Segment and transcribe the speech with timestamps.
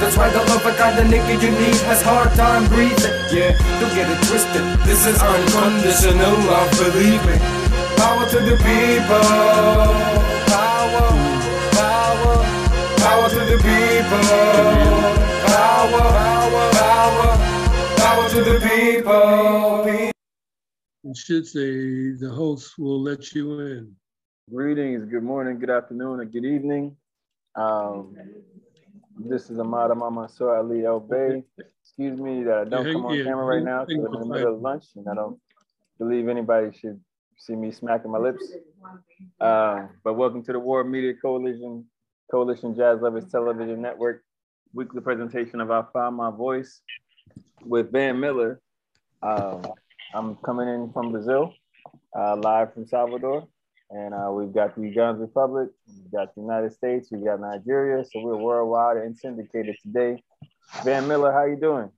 [0.00, 3.18] That's why the love kind of nigga you need has hard time breathing.
[3.34, 4.62] Yeah, don't get it twisted.
[4.86, 7.36] This is unconditional love, believe me.
[7.98, 9.26] Power to the people.
[10.54, 11.06] Power,
[11.74, 12.34] power,
[13.02, 14.22] power to the people.
[15.50, 17.28] Power, power, power,
[17.98, 20.10] power to the people.
[21.10, 23.96] It should say the host will let you in.
[24.54, 26.96] Greetings, good morning, good afternoon, or good evening.
[27.56, 28.16] Um,
[29.18, 31.42] this is Ahmad Mansour Ali El Bay.
[31.82, 34.54] Excuse me that I don't come on camera right now because I'm in the middle
[34.54, 35.38] of lunch and I don't
[35.98, 37.00] believe anybody should
[37.36, 38.44] see me smacking my lips.
[39.40, 41.84] Uh, but welcome to the World Media Coalition,
[42.30, 44.22] Coalition Jazz Lovers Television Network
[44.74, 46.82] weekly presentation of I Found My Voice
[47.64, 48.60] with Van Miller.
[49.22, 49.62] Um,
[50.14, 51.54] I'm coming in from Brazil,
[52.16, 53.48] uh, live from Salvador.
[53.90, 58.04] And uh, we've got the Uganda Republic, we've got the United States, we've got Nigeria.
[58.04, 60.22] So we're worldwide and syndicated today.
[60.84, 61.90] Van Miller, how you doing?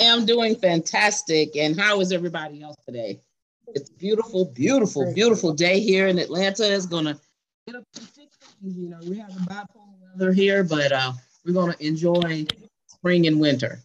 [0.00, 1.56] I'm doing fantastic.
[1.56, 3.20] And how is everybody else today?
[3.68, 6.72] It's beautiful, beautiful, beautiful day here in Atlanta.
[6.74, 7.18] It's gonna
[7.66, 8.26] get up to 60.
[8.62, 11.12] You know, we have a bipolar weather here, but uh,
[11.44, 12.46] we're gonna enjoy
[12.86, 13.80] spring and winter.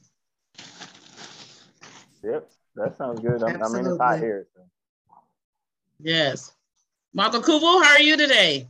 [2.23, 3.43] Yep, that sounds good.
[3.43, 4.47] I, I mean, it's hot here.
[4.55, 4.61] So.
[5.99, 6.53] Yes.
[7.13, 8.69] Marco Kubo, how are you today?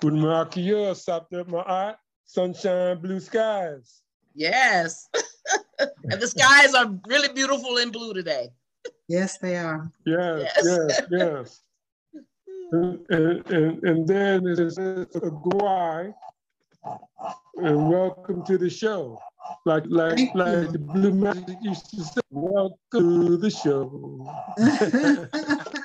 [0.00, 0.94] Good morning, you
[1.32, 1.94] there, my eye.
[2.24, 4.02] Sunshine, blue skies.
[4.36, 5.08] Yes.
[5.80, 8.50] and the skies are really beautiful in blue today.
[9.08, 9.90] Yes, they are.
[10.06, 11.10] Yes, yes, yes.
[11.10, 11.60] yes.
[12.72, 16.14] And, and, and, and then it is a Guai.
[17.56, 19.18] And welcome to the show.
[19.66, 20.72] Like like Thank like you.
[20.72, 24.26] the Blue Magic used to say, welcome to the show.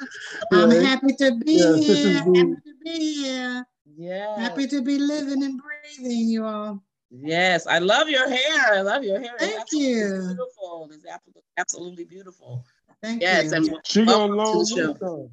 [0.52, 2.14] I'm happy to be yes, here.
[2.14, 3.67] Happy to be here.
[3.95, 4.40] Yeah.
[4.40, 6.84] Happy to be living and breathing, you all.
[7.09, 8.73] Yes, I love your hair.
[8.73, 9.36] I love your hair.
[9.40, 10.22] Thank it's you.
[10.28, 10.90] Beautiful.
[10.92, 11.06] It's
[11.58, 12.66] absolutely beautiful.
[13.02, 13.53] Thank yes, you.
[13.53, 15.30] and she gonna loan me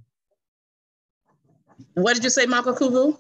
[1.95, 3.19] What did you say, Michael Kubu?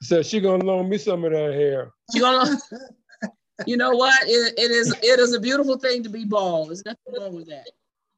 [0.00, 1.92] Said she gonna loan me some of that hair.
[2.12, 2.56] She gonna.
[3.66, 4.22] you know what?
[4.24, 4.94] It, it is.
[5.02, 6.70] It is a beautiful thing to be bald.
[6.70, 7.68] There's nothing wrong with that.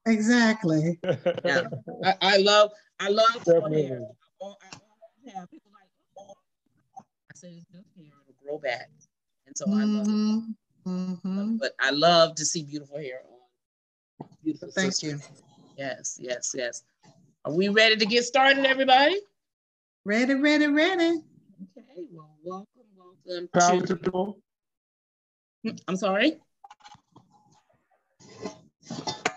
[0.06, 0.98] Exactly.
[1.44, 1.64] Yeah.
[2.04, 2.70] I, I love
[3.00, 4.02] I love hair.
[4.42, 5.88] I, I have people like,
[6.18, 6.34] oh.
[7.30, 8.90] I say it's good hair, it'll grow back.
[9.46, 9.80] And so mm-hmm.
[9.80, 10.10] I love it.
[10.10, 10.90] Mm-hmm.
[10.90, 11.56] mm-hmm.
[11.56, 13.34] But I love to see beautiful hair on
[14.42, 15.28] beautiful Thank sisters.
[15.30, 15.42] you.
[15.76, 16.82] Yes, yes, yes.
[17.44, 19.16] Are we ready to get started, everybody?
[20.04, 21.22] Ready, ready, ready.
[21.78, 22.66] Okay, well, welcome,
[22.96, 23.48] welcome.
[23.52, 26.38] Power to, to I'm sorry?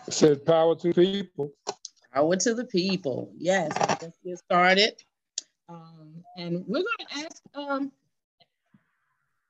[0.10, 1.52] Said power to people.
[2.14, 3.32] Power to the people.
[3.38, 5.04] Yes, let's get started.
[5.70, 7.92] Um, and we're going to ask um,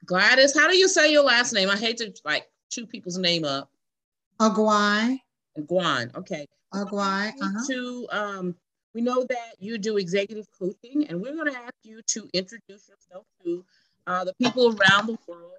[0.06, 1.70] Gladys, how do you say your last name?
[1.70, 3.70] I hate to like chew people's name up.
[4.40, 5.20] Aguai.
[5.58, 6.48] Aguan, okay.
[6.74, 7.32] Aguai.
[7.42, 7.68] Uh-huh.
[7.68, 8.56] To um,
[8.94, 12.90] we know that you do executive coaching, and we're going to ask you to introduce
[12.90, 13.64] yourself to
[14.08, 15.52] uh, the people around the world.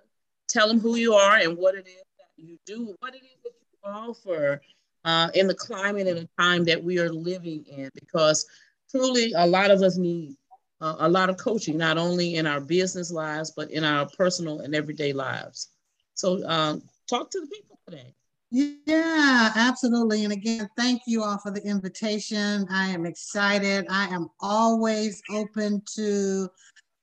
[0.49, 3.39] Tell them who you are and what it is that you do, what it is
[3.45, 4.61] that you offer,
[5.09, 8.47] uh, in the climate and the time that we are living in, because
[8.91, 10.37] truly a lot of us need
[10.83, 14.61] uh, a lot of coaching, not only in our business lives, but in our personal
[14.61, 15.71] and everyday lives.
[16.15, 18.15] So um, talk to the people today.
[18.51, 20.25] Yeah, absolutely.
[20.25, 22.67] And again, thank you all for the invitation.
[22.71, 23.87] I am excited.
[23.89, 26.49] I am always open to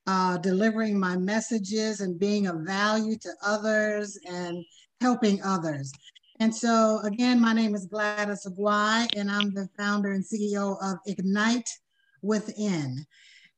[0.06, 4.64] uh, delivering my messages and being of value to others and
[5.00, 5.92] helping others.
[6.38, 10.98] And so, again, my name is Gladys Aguai, and I'm the founder and CEO of
[11.06, 11.68] Ignite
[12.20, 13.06] Within.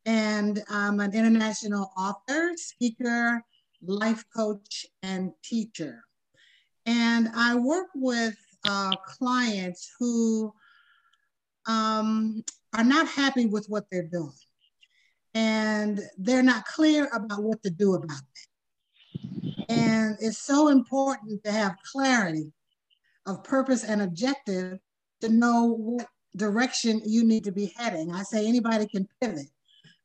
[0.07, 3.43] And I'm an international author, speaker,
[3.83, 6.05] life coach, and teacher.
[6.87, 10.55] And I work with uh, clients who
[11.67, 12.45] um,
[12.75, 14.31] are not happy with what they're doing.
[15.35, 19.67] And they're not clear about what to do about it.
[19.69, 22.53] And it's so important to have clarity
[23.29, 24.79] of purpose and objective
[25.21, 28.13] to know what direction you need to be heading.
[28.13, 29.47] I say anybody can pivot.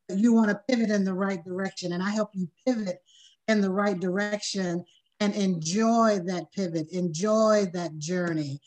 [0.09, 2.99] You want to pivot in the right direction, and I help you pivot
[3.47, 4.83] in the right direction
[5.19, 8.59] and enjoy that pivot, enjoy that journey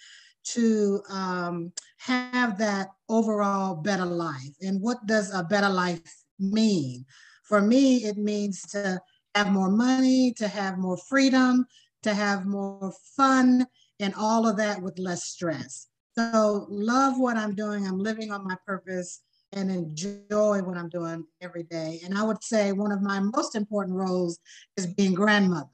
[0.45, 4.55] to um, have that overall better life.
[4.63, 6.01] And what does a better life
[6.39, 7.05] mean?
[7.43, 9.01] For me, it means to
[9.35, 11.67] have more money, to have more freedom,
[12.05, 13.67] to have more fun,
[14.01, 15.89] and all of that with less stress.
[16.19, 17.87] So, love what I'm doing.
[17.87, 19.23] I'm living on my purpose
[19.53, 22.01] and enjoy what I'm doing every day.
[22.05, 24.39] And I would say one of my most important roles
[24.77, 25.69] is being grandmother.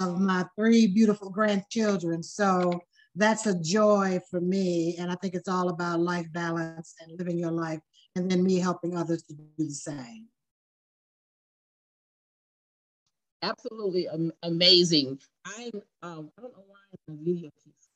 [0.00, 2.22] of my three beautiful grandchildren.
[2.22, 2.80] So
[3.14, 4.96] that's a joy for me.
[4.98, 7.80] And I think it's all about life balance and living your life,
[8.14, 10.26] and then me helping others to do the same.
[13.46, 14.08] Absolutely
[14.42, 15.18] amazing.
[15.46, 15.70] I'm,
[16.02, 17.86] um, I don't know why the video keeps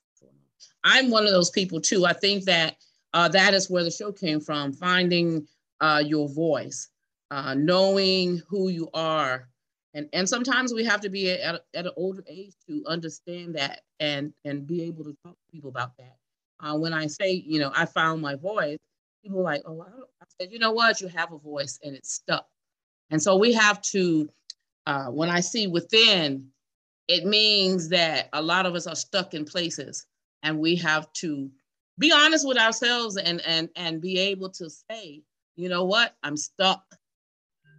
[0.85, 2.07] I'm one of those people too.
[2.07, 2.77] I think that
[3.13, 5.47] uh, that is where the show came from, finding
[5.81, 6.89] uh, your voice,
[7.31, 9.49] uh, knowing who you are.
[9.95, 13.81] And, and sometimes we have to be at, at an older age to understand that
[13.99, 16.17] and, and be able to talk to people about that.
[16.61, 18.79] Uh, when I say, you know, I found my voice,
[19.25, 22.13] people like, oh, I, I said, you know what, you have a voice and it's
[22.13, 22.47] stuck.
[23.11, 24.31] And so we have to,
[24.87, 26.49] uh, when I see within,
[27.09, 30.07] it means that a lot of us are stuck in places
[30.43, 31.51] and we have to
[31.99, 35.23] be honest with ourselves and and and be able to say
[35.61, 36.15] you know what?
[36.23, 36.83] I'm stuck.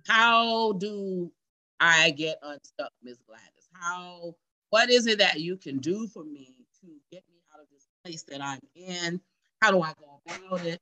[0.08, 1.32] How do
[1.80, 3.70] i get unstuck miss gladys?
[3.74, 4.36] How
[4.70, 7.88] what is it that you can do for me to get me out of this
[8.04, 9.20] place that i'm in?
[9.62, 10.80] How do i go about it?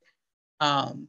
[0.59, 1.07] Um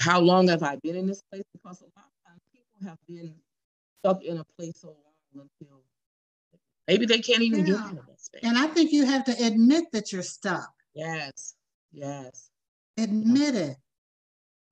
[0.00, 1.44] how long have i been in this place?
[1.52, 3.34] Because a lot of times people have been
[4.04, 5.80] stuck in a place so long until
[6.86, 7.72] maybe they can't even yeah.
[7.72, 10.74] get out of that space and i think you have to admit that you're stuck
[10.94, 11.54] Yes.
[11.92, 12.50] Yes.
[12.96, 13.76] Admit it.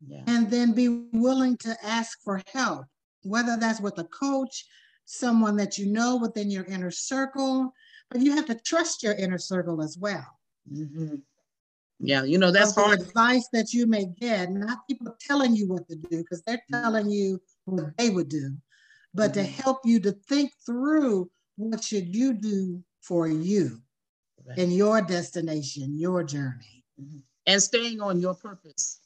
[0.06, 0.22] Yeah.
[0.26, 2.86] And then be willing to ask for help,
[3.22, 4.64] whether that's with a coach,
[5.04, 7.72] someone that you know within your inner circle,
[8.10, 10.26] but you have to trust your inner circle as well.
[10.72, 11.16] Mm-hmm.
[12.04, 13.00] Yeah, you know, that's hard.
[13.00, 16.82] advice that you may get, not people telling you what to do, because they're mm-hmm.
[16.82, 18.56] telling you what they would do,
[19.14, 19.44] but mm-hmm.
[19.44, 23.80] to help you to think through what should you do for you
[24.46, 24.58] right.
[24.58, 26.84] in your destination, your journey.
[27.00, 27.18] Mm-hmm.
[27.46, 29.00] And staying on your purpose.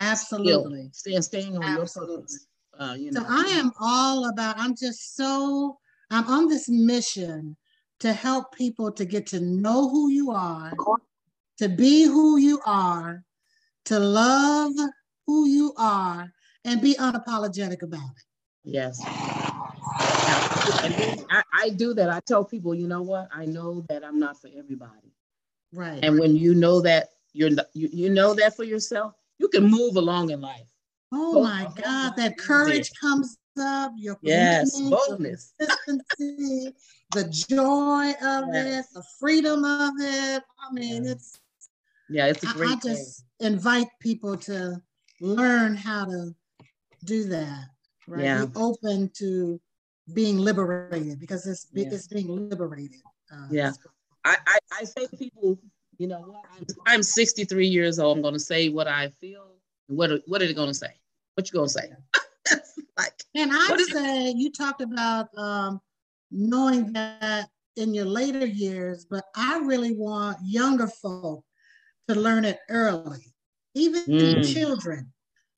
[0.00, 0.90] Absolutely.
[0.92, 2.14] Staying, staying on Absolutely.
[2.14, 2.46] your purpose.
[2.78, 3.20] Uh, you know.
[3.20, 5.78] So I am all about, I'm just so,
[6.10, 7.56] I'm on this mission
[8.00, 10.72] to help people to get to know who you are,
[11.58, 13.22] to be who you are,
[13.86, 14.72] to love
[15.26, 16.32] who you are,
[16.64, 18.24] and be unapologetic about it.
[18.64, 19.00] Yes.
[20.72, 22.10] I, I do that.
[22.10, 23.28] I tell people, you know what?
[23.32, 25.14] I know that I'm not for everybody.
[25.72, 26.00] Right.
[26.02, 29.96] And when you know that you're you, you know that for yourself, you can move
[29.96, 30.66] along in life.
[31.12, 36.74] Oh my God, that courage comes up, your yes, boldness, consistency,
[37.12, 38.86] the joy of yes.
[38.90, 40.42] it, the freedom of it.
[40.60, 41.40] I mean, it's
[42.08, 42.70] yeah, it's a great.
[42.70, 44.80] I, I just invite people to
[45.20, 46.34] learn how to
[47.04, 47.66] do that.
[48.06, 48.44] Right, yeah.
[48.44, 49.60] be open to
[50.10, 51.86] being liberated because it's yeah.
[51.90, 53.00] it's being liberated.
[53.32, 53.72] Uh, yeah,
[54.24, 55.58] I, I, I say to people,
[55.98, 56.44] you know what?
[56.56, 58.16] I'm, I'm 63 years old.
[58.16, 59.52] I'm going to say what I feel.
[59.88, 60.94] What are, what are they going to say?
[61.34, 61.90] What you going to say?
[62.98, 65.80] like, and I would say you talked about um,
[66.30, 71.44] knowing that in your later years, but I really want younger folk
[72.08, 73.32] to learn it early,
[73.74, 74.54] even mm.
[74.54, 75.12] children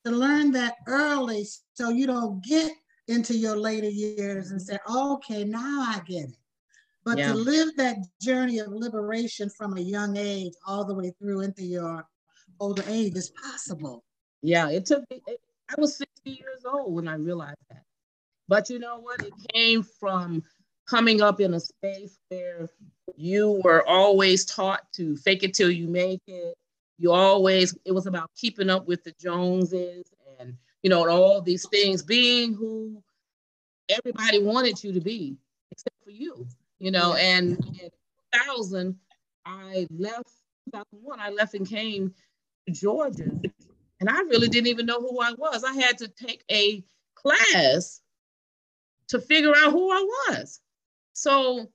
[0.05, 2.71] to learn that early so you don't get
[3.07, 6.37] into your later years and say, okay, now I get it.
[7.05, 7.29] But yeah.
[7.29, 11.63] to live that journey of liberation from a young age all the way through into
[11.63, 12.05] your
[12.59, 14.03] older age is possible.
[14.41, 17.83] Yeah, it took me, I was 60 years old when I realized that.
[18.47, 19.21] But you know what?
[19.21, 20.43] It came from
[20.87, 22.69] coming up in a space where
[23.15, 26.55] you were always taught to fake it till you make it.
[26.99, 30.05] You always, it was about keeping up with the Joneses
[30.39, 33.01] and you know, and all these things, being who
[33.89, 35.37] everybody wanted you to be,
[35.71, 36.45] except for you,
[36.79, 37.15] you know.
[37.15, 37.89] And in
[38.33, 38.95] 2000,
[39.45, 40.29] I left,
[40.71, 42.13] 2001, I left and came
[42.67, 43.31] to Georgia.
[43.99, 45.63] And I really didn't even know who I was.
[45.63, 46.83] I had to take a
[47.15, 48.01] class
[49.07, 50.59] to figure out who I was.
[51.13, 51.71] So,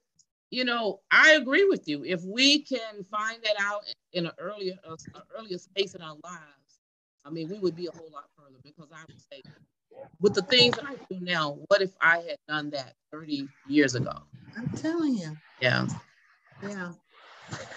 [0.50, 2.04] you know, I agree with you.
[2.04, 4.96] If we can find that out in an earlier, uh,
[5.38, 6.57] earlier space in our lives,
[7.24, 9.42] I mean, we would be a whole lot further because I would say,
[10.20, 14.12] with the things I do now, what if I had done that 30 years ago?
[14.56, 15.36] I'm telling you.
[15.60, 15.86] Yeah.
[16.62, 16.92] Yeah.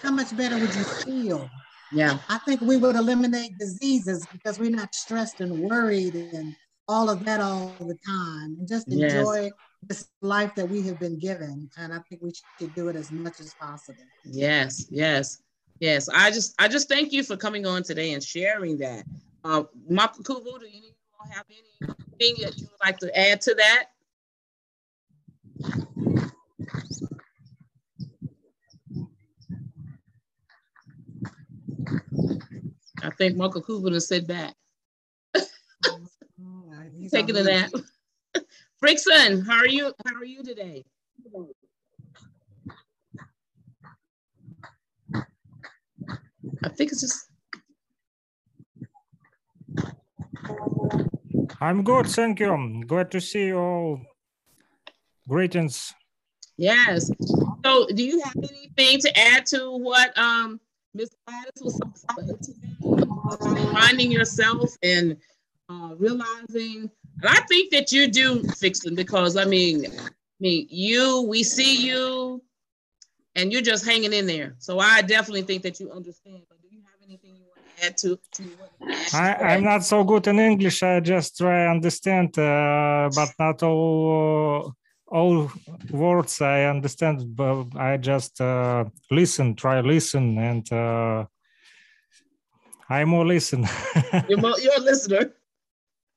[0.02, 1.50] How much better would you feel?
[1.92, 2.20] Yeah.
[2.30, 6.56] I think we would eliminate diseases because we're not stressed and worried and
[6.88, 9.52] all of that all the time and just enjoy yes.
[9.88, 11.70] this life that we have been given.
[11.78, 14.04] And I think we should do it as much as possible.
[14.24, 15.42] Yes, yes,
[15.80, 16.10] yes.
[16.10, 19.06] I just I just thank you for coming on today and sharing that.
[19.44, 20.92] Uh, Kuvu, do you
[21.32, 23.86] have anything that you would like to add to that?
[33.04, 34.56] I think Michael Kuvu has said back.
[37.12, 37.72] Taking a nap.
[38.82, 39.92] Frickson, how are you?
[40.06, 40.84] How are you today?
[46.64, 47.31] I think it's just
[51.60, 52.84] I'm good, thank you.
[52.88, 54.02] Glad to see you all.
[55.28, 55.94] Greetings.
[56.58, 57.12] Yes.
[57.64, 60.60] So, do you have anything to add to what um
[60.94, 61.10] Ms.
[61.26, 65.18] Gladys was about finding yourself and
[65.70, 66.90] uh, realizing?
[67.22, 70.10] And I think that you do fix them because I mean, I
[70.40, 72.44] mean, you, we see you,
[73.36, 74.56] and you're just hanging in there.
[74.58, 76.42] So I definitely think that you understand.
[76.50, 76.58] But
[77.82, 79.12] do you have anything you want to add to?
[79.12, 80.84] to I, I'm not so good in English.
[80.84, 84.74] I just try understand, uh, but not all
[85.08, 85.52] all
[85.90, 87.36] words I understand.
[87.36, 91.26] But I just uh, listen, try listen, and uh,
[92.90, 93.68] I'm more listen.
[94.30, 95.34] you're, more, you're a listener.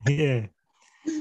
[0.09, 0.47] Yeah.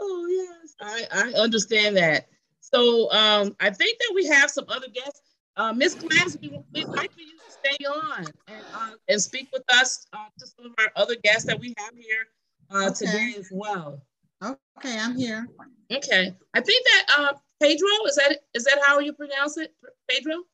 [0.00, 2.28] Oh yes, I I understand that.
[2.60, 5.27] So um, I think that we have some other guests.
[5.58, 9.48] Uh, Miss Gladys, we, would like for you to stay on and, uh, and speak
[9.52, 12.26] with us uh, to some of our other guests that we have here
[12.70, 13.06] uh, okay.
[13.06, 14.00] today as well.
[14.40, 15.48] Okay, I'm here.
[15.92, 19.74] Okay, I think that uh, Pedro is that is that how you pronounce it,
[20.08, 20.44] Pedro?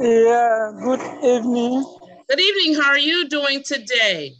[0.00, 0.72] Yeah.
[0.82, 1.84] Good evening.
[2.30, 2.80] Good evening.
[2.80, 4.32] How are you doing today?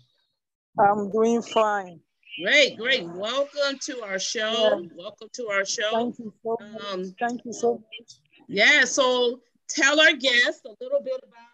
[0.79, 2.01] I'm doing fine.
[2.43, 3.07] Great, great.
[3.11, 4.81] Welcome to our show.
[4.81, 4.89] Yeah.
[4.97, 5.91] Welcome to our show.
[5.93, 6.85] Thank you so much.
[6.93, 8.15] Um, Thank you so much.
[8.49, 11.47] Yeah, so tell our guests a little bit about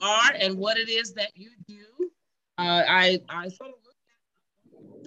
[0.00, 2.10] art and what it is that you do.
[2.58, 3.76] Uh, I, I sort of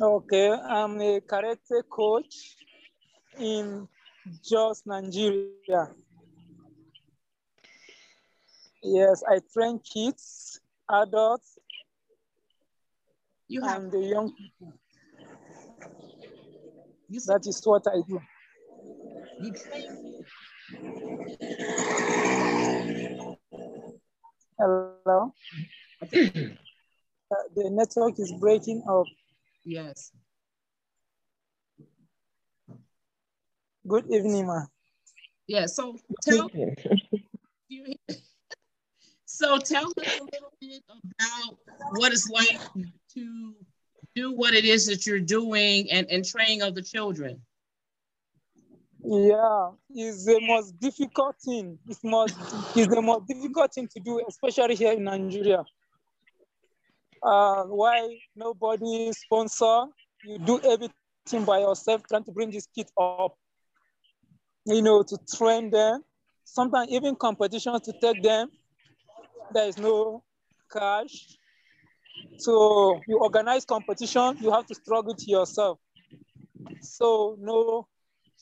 [0.01, 2.56] Okay, I'm a karate coach
[3.38, 3.86] in
[4.41, 5.89] Jos, Nigeria.
[8.82, 11.58] Yes, I train kids, adults,
[13.50, 14.74] you have and the young people.
[17.10, 18.22] You that is what I do.
[19.41, 20.24] You train.
[24.59, 25.33] Hello.
[26.13, 26.15] uh,
[27.55, 29.05] the network is breaking up.
[29.65, 30.11] Yes.
[33.88, 34.65] Good evening, ma.
[35.47, 35.65] Yeah.
[35.65, 36.49] So tell.
[39.25, 41.57] so tell us a little bit about
[41.93, 42.59] what it's like
[43.15, 43.55] to
[44.15, 47.41] do what it is that you're doing and, and training of the children?
[49.03, 51.79] Yeah, it's the most difficult thing.
[51.88, 52.36] It's most
[52.75, 55.63] it's the most difficult thing to do, especially here in Nigeria.
[57.24, 59.86] Uh, why nobody sponsor?
[60.24, 63.36] You do everything by yourself, trying to bring this kid up.
[64.65, 66.03] You know, to train them.
[66.44, 68.50] Sometimes even competitions to take them.
[69.53, 70.24] There is no
[70.72, 71.38] cash.
[72.38, 75.79] So you organize competition, you have to struggle to yourself.
[76.82, 77.88] So no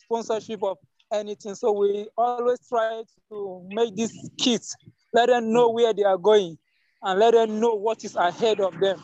[0.07, 0.77] sponsorship of
[1.11, 1.55] anything.
[1.55, 4.75] So we always try to make these kids,
[5.13, 6.57] let them know where they are going
[7.03, 8.99] and let them know what is ahead of them.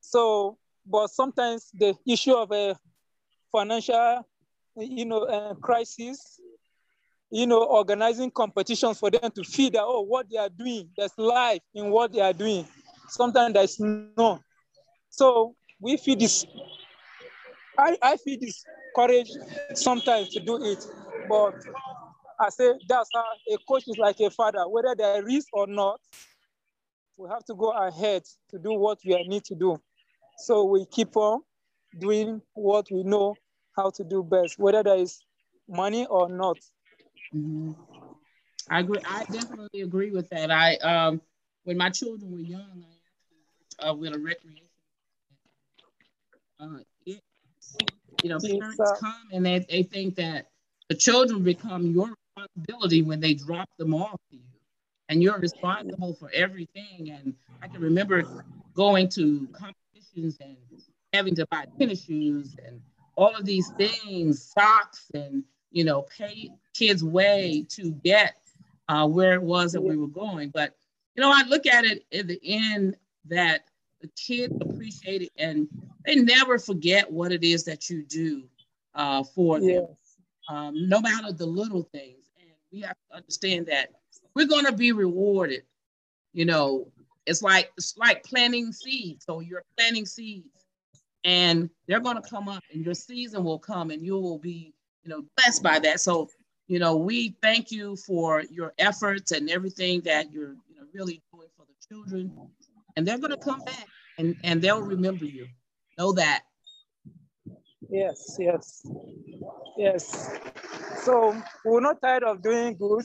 [0.00, 2.76] So, but sometimes the issue of a
[3.52, 4.26] financial,
[4.76, 6.40] you know, crisis,
[7.30, 11.12] you know, organizing competitions for them to feel that, oh, what they are doing, there's
[11.18, 12.66] life in what they are doing
[13.08, 14.40] sometimes there's no.
[15.10, 16.46] So we feel this,
[17.76, 18.64] I, I feel this
[18.94, 19.30] courage
[19.74, 20.84] sometimes to do it,
[21.28, 21.54] but
[22.40, 26.00] I say that's how a coach is like a father, whether there is or not,
[27.16, 29.80] we have to go ahead to do what we need to do.
[30.38, 31.42] So we keep on
[31.98, 33.34] doing what we know
[33.76, 35.20] how to do best, whether there is
[35.68, 36.58] money or not.
[37.34, 37.72] Mm-hmm.
[38.70, 39.00] I agree.
[39.04, 40.50] I definitely agree with that.
[40.50, 41.20] I um,
[41.64, 42.84] when my children were young,
[43.80, 44.66] I uh, with a recreation.
[46.60, 46.78] Uh,
[48.22, 50.48] you know, parents come and they, they think that
[50.88, 54.42] the children become your responsibility when they drop them off to you.
[55.08, 57.10] And you're responsible for everything.
[57.10, 58.24] And I can remember
[58.74, 60.56] going to competitions and
[61.12, 62.80] having to buy tennis shoes and
[63.16, 68.36] all of these things, socks, and you know, pay kids way to get
[68.88, 70.50] uh, where it was that we were going.
[70.50, 70.76] But
[71.14, 72.96] you know, I look at it in the end
[73.26, 73.64] that
[74.00, 75.68] the kids appreciate it and
[76.04, 78.44] they never forget what it is that you do
[78.94, 79.86] uh, for them,
[80.48, 82.30] um, no matter the little things.
[82.40, 83.90] And we have to understand that
[84.34, 85.62] we're going to be rewarded.
[86.32, 86.90] You know,
[87.26, 89.24] it's like it's like planting seeds.
[89.24, 90.66] So you're planting seeds,
[91.24, 94.72] and they're going to come up, and your season will come, and you will be,
[95.02, 96.00] you know, blessed by that.
[96.00, 96.28] So,
[96.68, 101.20] you know, we thank you for your efforts and everything that you're, you know, really
[101.32, 102.32] doing for the children
[102.98, 103.86] and they're going to come back
[104.18, 105.46] and, and they'll remember you.
[105.96, 106.42] Know that.
[107.88, 108.84] Yes, yes,
[109.76, 110.36] yes.
[111.04, 113.04] So we're not tired of doing good,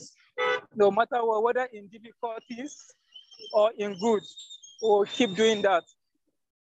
[0.74, 2.76] no matter what, whether in difficulties
[3.52, 4.24] or in good,
[4.82, 5.84] we'll keep doing that.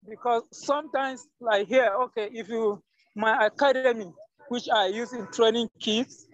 [0.09, 2.83] Because sometimes, like here, okay, if you,
[3.15, 4.13] my academy,
[4.49, 6.27] which I use in training kids,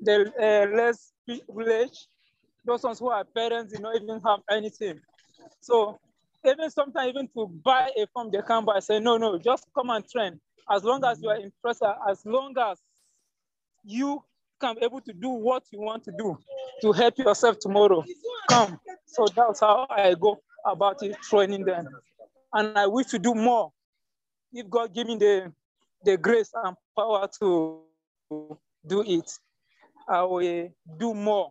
[0.00, 2.06] the uh, less village,
[2.64, 5.00] those ones who are parents, you know, even have anything.
[5.60, 5.98] So
[6.46, 9.66] even sometimes even to buy a form, they come by and say, no, no, just
[9.74, 10.40] come and train.
[10.70, 12.78] As long as you are impressed, as long as
[13.84, 14.22] you
[14.60, 16.36] can be able to do what you want to do
[16.82, 18.04] to help yourself tomorrow,
[18.48, 18.80] come.
[19.06, 21.88] So that's how I go about it, training them.
[22.52, 23.72] And I wish to do more.
[24.52, 25.52] If God give me the,
[26.04, 27.80] the grace and power to
[28.30, 29.30] do it,
[30.08, 31.50] I will do more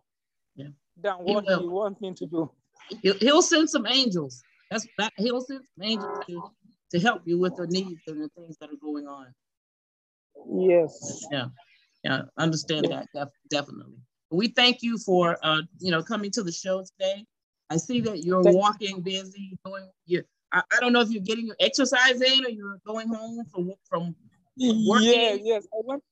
[0.56, 0.68] yeah.
[1.00, 2.50] than what he, he wants me to do.
[3.02, 4.42] He'll, he'll send some angels.
[4.70, 6.42] That's that he'll send some angels to,
[6.92, 9.26] to help you with the needs and the things that are going on.
[10.52, 11.24] Yes.
[11.30, 11.46] Yeah.
[12.04, 12.22] Yeah.
[12.38, 12.96] Understand yeah.
[12.96, 13.98] that def definitely.
[14.30, 17.24] We thank you for uh, you know, coming to the show today.
[17.70, 21.22] I see that you're thank walking busy, going you I, I don't know if you're
[21.22, 24.14] getting your exercise in or you're going home from from
[24.58, 25.08] working.
[25.08, 25.66] Yes, yes.
[25.72, 26.02] I went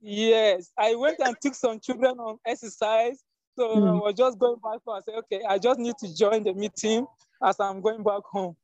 [0.00, 3.22] yes, I went and took some children on exercise
[3.58, 3.88] so mm.
[3.88, 4.96] I was just going back home.
[4.96, 7.06] I said, okay, I just need to join the meeting
[7.44, 8.56] as I'm going back home.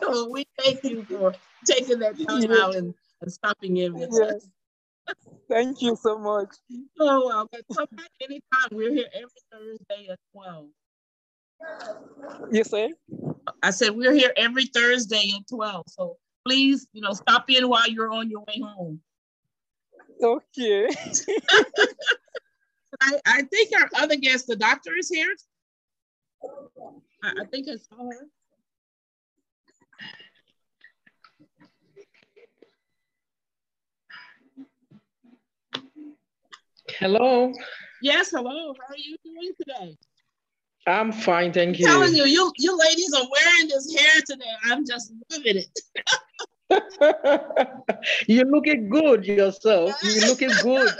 [0.00, 1.34] well, we thank you for
[1.66, 2.60] taking that time yes.
[2.60, 4.34] out and, and, stopping in with yes.
[4.34, 4.48] us.
[5.50, 6.48] Thank you so much.
[6.98, 8.68] Oh, well, come back anytime.
[8.70, 10.68] We're here every Thursday at 12.
[12.50, 12.94] You say?
[13.62, 15.84] I said we're here every Thursday at 12.
[15.88, 16.16] So
[16.46, 19.00] please, you know, stop in while you're on your way home.
[20.22, 20.88] Okay.
[23.00, 25.34] I, I think our other guest, the doctor, is here.
[27.24, 28.26] I, I think I saw her.
[36.98, 37.52] Hello.
[38.02, 38.74] Yes, hello.
[38.78, 39.96] How are you doing today?
[40.86, 41.86] I'm fine, thank I'm you.
[41.86, 44.52] Telling you, you you ladies are wearing this hair today.
[44.64, 45.80] I'm just loving it.
[48.28, 49.94] You're looking good yourself.
[50.02, 50.92] You're looking good.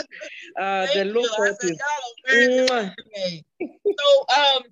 [0.59, 1.79] Uh, the look is.
[3.99, 4.63] So, um,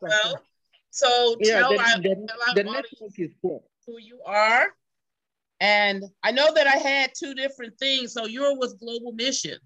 [0.00, 0.42] well,
[0.90, 4.66] so yeah, tell the, my, the, tell the network is who you are.
[5.60, 8.12] And I know that I had two different things.
[8.12, 9.58] So yours was Global Mission.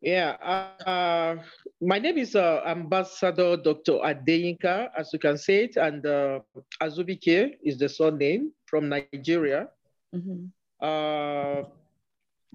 [0.00, 0.36] Yeah,
[0.84, 1.42] uh,
[1.80, 4.04] my name is uh, Ambassador Dr.
[4.04, 6.40] Adeyinka, as you can say it, and uh,
[6.82, 9.68] Azubike is the surname from Nigeria.
[10.14, 10.52] Mm-hmm.
[10.78, 11.62] Uh,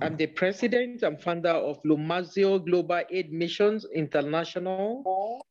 [0.02, 5.42] I'm the president and founder of Lumazio Global Aid Missions International.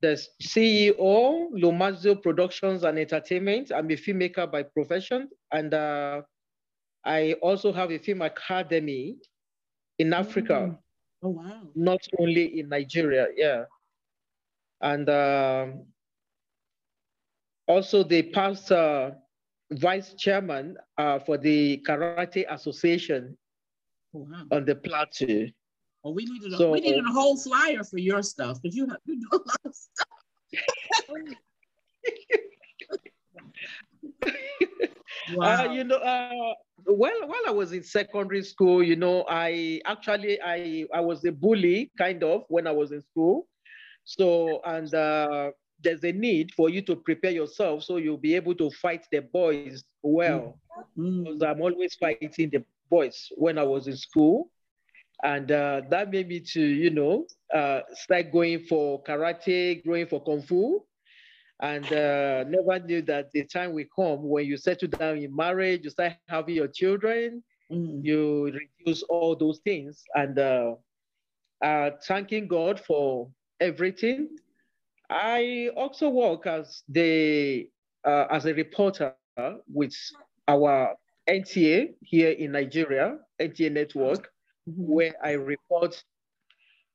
[0.00, 3.72] The CEO, Lumazio Productions and Entertainment.
[3.74, 6.22] I'm a filmmaker by profession, and uh,
[7.04, 9.16] I also have a film academy
[9.98, 10.52] in Africa.
[10.52, 10.74] Mm-hmm
[11.22, 11.62] Oh, wow.
[11.74, 13.64] Not only in Nigeria, yeah.
[14.80, 15.86] And um,
[17.66, 19.10] also the past uh,
[19.72, 23.36] vice chairman uh, for the Karate Association
[24.12, 24.44] wow.
[24.50, 25.46] on the plateau.
[26.04, 28.86] Oh, we needed a, so, we needed a whole flyer for your stuff because you
[28.86, 30.08] have you do a lot of stuff.
[35.34, 35.66] wow.
[35.66, 36.54] Uh, you know, uh,
[36.86, 41.32] well, while I was in secondary school, you know, I actually I I was a
[41.32, 43.48] bully kind of when I was in school.
[44.04, 45.50] So and uh,
[45.82, 49.20] there's a need for you to prepare yourself so you'll be able to fight the
[49.20, 50.58] boys well.
[50.96, 51.24] Mm.
[51.24, 54.50] Because I'm always fighting the boys when I was in school.
[55.22, 60.22] And uh, that made me to, you know, uh, start going for karate, going for
[60.22, 60.84] kung fu
[61.60, 65.82] and uh, never knew that the time will come when you settle down in marriage,
[65.84, 68.04] you start having your children, mm.
[68.04, 70.04] you reduce all those things.
[70.14, 70.74] And uh,
[71.64, 73.28] uh, thanking God for
[73.60, 74.28] everything.
[75.10, 77.68] I also work as the
[78.04, 79.14] uh, as a reporter
[79.72, 79.94] with
[80.46, 80.94] our
[81.28, 84.30] NTA here in Nigeria, NTA Network,
[84.68, 84.82] mm-hmm.
[84.86, 86.02] where I report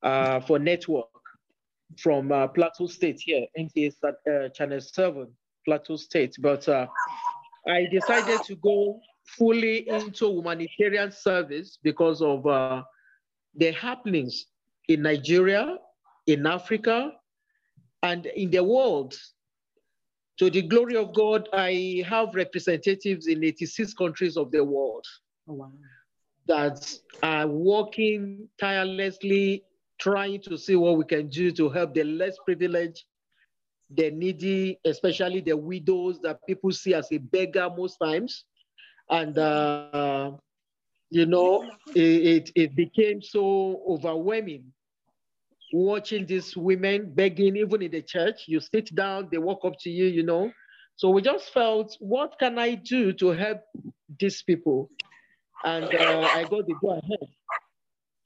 [0.02, 1.08] uh, for network
[1.98, 5.28] from uh, Plateau State here, NTA uh, Channel 7,
[5.66, 6.36] Plateau State.
[6.40, 6.88] But uh,
[7.68, 12.84] I decided to go fully into humanitarian service because of uh,
[13.56, 14.48] the happenings
[14.88, 15.78] in Nigeria,
[16.28, 17.12] in Africa,
[18.02, 19.16] and in the world.
[20.40, 25.06] To the glory of God, I have representatives in 86 countries of the world
[25.48, 25.72] oh, wow.
[26.48, 29.64] that are working tirelessly
[30.00, 33.04] trying to see what we can do to help the less privileged,
[33.92, 38.46] the needy, especially the widows that people see as a beggar most times.
[39.10, 40.32] And uh,
[41.12, 44.74] you know, it, it, it became so overwhelming
[45.74, 48.46] watching these women begging, even in the church.
[48.48, 50.52] You sit down, they walk up to you, you know.
[50.96, 53.62] So we just felt, what can I do to help
[54.20, 54.92] these people?
[55.66, 57.30] And uh, I got the go ahead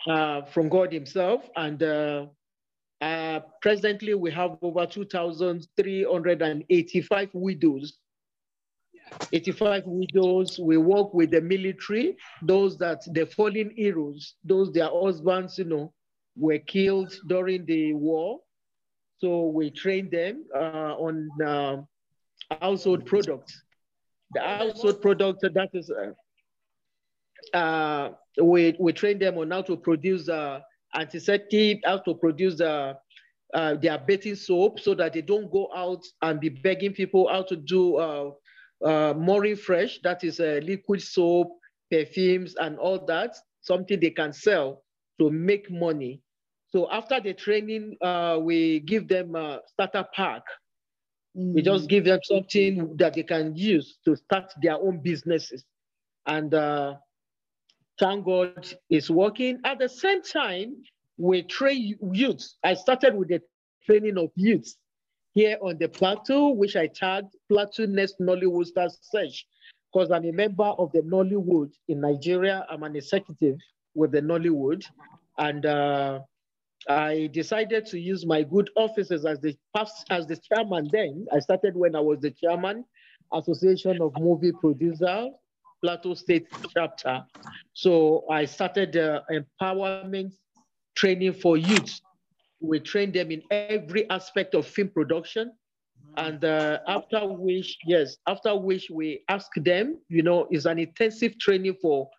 [0.08, 1.48] uh, from God Himself.
[1.56, 2.26] And uh,
[3.00, 7.98] uh presently, we have over 2,385 widows.
[9.32, 10.60] 85 widows.
[10.60, 15.94] We work with the military, those that the fallen heroes, those their husbands, you know,
[16.38, 18.39] were killed during the war.
[19.19, 21.78] So we train them uh, on uh,
[22.62, 23.62] household products.
[24.34, 30.30] The household products that is, uh, uh, we, we train them on how to produce
[30.30, 30.60] uh,
[30.95, 32.93] antiseptic, how to produce uh,
[33.54, 37.41] uh, their bathing soap so that they don't go out and be begging people how
[37.41, 38.32] to do uh,
[38.86, 41.58] uh, Morning Fresh, that is liquid soap,
[41.91, 44.84] perfumes, and all that, something they can sell
[45.19, 46.21] to make money.
[46.69, 50.43] So after the training, uh, we give them a starter pack.
[51.38, 51.53] Mm.
[51.53, 55.63] We just give them something that they can use to start their own businesses.
[56.25, 56.95] And uh,
[57.99, 59.60] thank God it's working.
[59.63, 60.75] At the same time,
[61.17, 62.45] we train youth.
[62.63, 63.41] I started with the
[63.86, 64.75] training of youth
[65.34, 69.47] here on the plateau, which I tagged Plateau Next Nollywood Stars Search,
[69.93, 72.65] because I'm a member of the Nollywood in Nigeria.
[72.69, 73.58] I'm an executive
[73.95, 74.84] with the Nollywood.
[75.38, 76.19] And uh,
[76.88, 80.90] I decided to use my good offices as the past as the chairman.
[80.92, 82.86] Then I started when I was the chairman,
[83.34, 85.30] Association of Movie Producers,
[85.84, 87.24] Plateau State chapter.
[87.74, 90.34] So I started uh, empowerment
[90.96, 92.00] training for youth.
[92.60, 95.52] We train them in every aspect of film production.
[96.16, 101.38] And uh, after which, yes, after which we ask them, you know, is an intensive
[101.38, 102.10] training for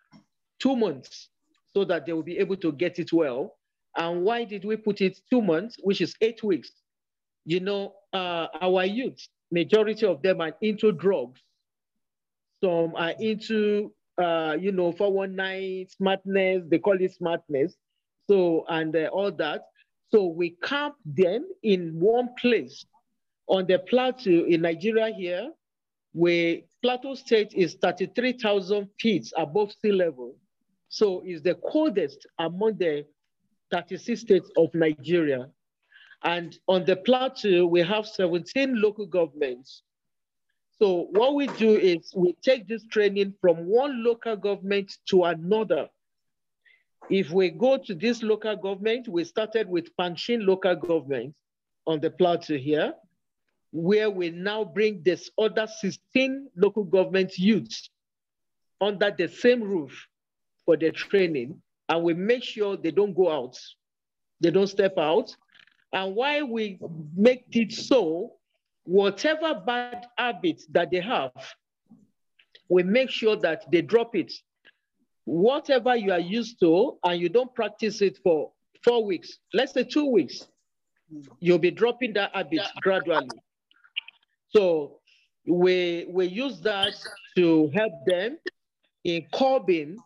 [0.59, 1.29] two months
[1.73, 3.55] so that they will be able to get it well.
[3.99, 6.71] And why did we put it two months, which is eight weeks?
[7.45, 11.41] You know, uh, our youth, majority of them are into drugs.
[12.63, 17.75] Some are into, uh, you know, 419 smartness, they call it smartness.
[18.29, 19.63] So, and uh, all that.
[20.11, 22.85] So we camp them in one place
[23.47, 25.51] on the plateau in Nigeria here,
[26.13, 30.35] where Plateau State is 33,000 feet above sea level.
[30.87, 33.05] So it's the coldest among the
[33.71, 35.49] 36 states of Nigeria.
[36.23, 39.83] And on the plateau, we have 17 local governments.
[40.77, 45.89] So what we do is we take this training from one local government to another.
[47.09, 51.35] If we go to this local government, we started with Pankshin local government
[51.87, 52.93] on the plateau here,
[53.71, 57.89] where we now bring this other 16 local government youths
[58.81, 60.07] under the same roof
[60.65, 63.57] for the training and we make sure they don't go out,
[64.39, 65.35] they don't step out.
[65.91, 66.79] And why we
[67.15, 68.33] make it so,
[68.83, 71.31] whatever bad habits that they have,
[72.69, 74.31] we make sure that they drop it.
[75.25, 78.51] Whatever you are used to and you don't practice it for
[78.83, 80.47] four weeks, let's say two weeks,
[81.39, 83.27] you'll be dropping that habit gradually.
[84.49, 84.99] So
[85.47, 86.93] we, we use that
[87.35, 88.37] to help them
[89.03, 89.97] in curbing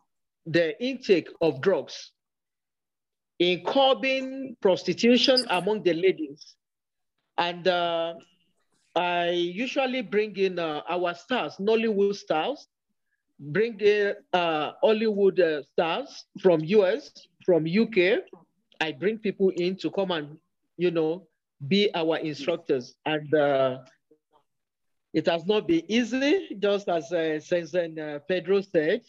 [0.45, 2.12] the intake of drugs,
[3.39, 6.56] in curbing prostitution among the ladies.
[7.38, 8.13] And uh,
[8.95, 12.67] I usually bring in uh, our stars, Nollywood stars,
[13.39, 17.12] bring in uh, Hollywood uh, stars from US,
[17.45, 18.19] from UK.
[18.79, 20.38] I bring people in to come and,
[20.77, 21.27] you know,
[21.67, 22.95] be our instructors.
[23.06, 23.79] And uh,
[25.13, 29.01] it has not been easy, just as uh, Sensei uh, Pedro said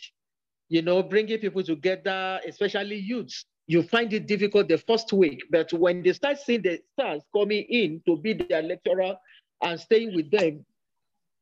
[0.69, 3.45] you know, bringing people together, especially youths.
[3.67, 7.65] You find it difficult the first week, but when they start seeing the stars coming
[7.69, 9.17] in to be their lecturer
[9.63, 10.65] and staying with them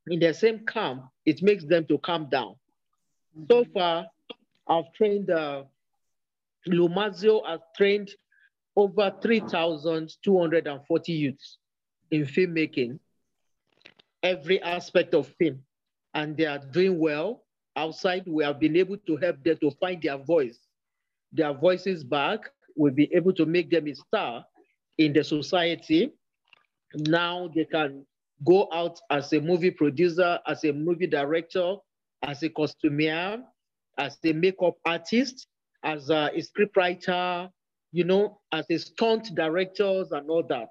[0.07, 2.55] in the same camp, it makes them to calm down.
[3.37, 3.45] Mm-hmm.
[3.51, 4.07] So far,
[4.69, 5.65] I've trained, uh,
[6.69, 8.11] Lumazio has trained
[8.77, 11.59] over 3,240 youths
[12.11, 12.99] in filmmaking,
[14.23, 15.61] every aspect of film,
[16.15, 17.43] and they are doing well
[17.77, 20.59] outside, we have been able to help them to find their voice,
[21.33, 22.51] their voices back.
[22.77, 24.45] We'll be able to make them a star
[24.99, 26.13] in the society.
[26.95, 28.07] Now they can
[28.45, 31.77] go out as a movie producer, as a movie director,
[32.23, 33.43] as a costumier,
[33.99, 35.47] as a makeup artist,
[35.83, 37.51] as a, scriptwriter,
[37.93, 40.69] you know, as a stunt directors and all that.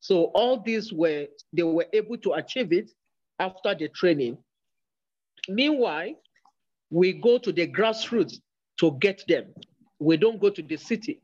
[0.00, 2.90] So all these were, they were able to achieve it
[3.38, 4.36] after the training.
[5.48, 6.14] Meanwhile,
[6.90, 8.36] we go to the grassroots
[8.78, 9.46] to get them.
[9.98, 11.20] We don't go to the city.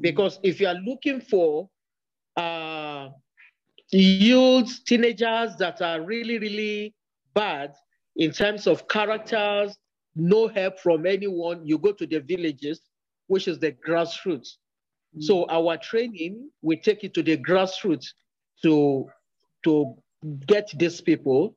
[0.00, 1.68] Because if you are looking for
[2.36, 3.10] uh,
[3.92, 6.94] youths, teenagers that are really, really
[7.34, 7.74] bad
[8.16, 9.76] in terms of characters,
[10.16, 12.80] no help from anyone, you go to the villages,
[13.26, 14.56] which is the grassroots.
[15.16, 15.22] Mm.
[15.22, 18.06] So our training, we take it to the grassroots
[18.62, 19.06] to,
[19.64, 19.94] to
[20.46, 21.56] get these people.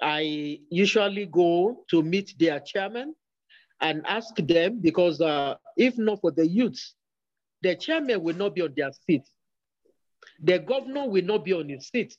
[0.00, 3.14] I usually go to meet their chairman
[3.80, 6.94] and ask them because uh, if not for the youths,
[7.62, 9.22] the chairman will not be on their seat.
[10.42, 12.16] The governor will not be on his seat.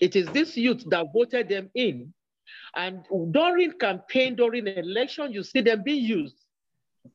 [0.00, 2.12] It is this youth that voted them in.
[2.74, 6.36] And during campaign, during election, you see them being used.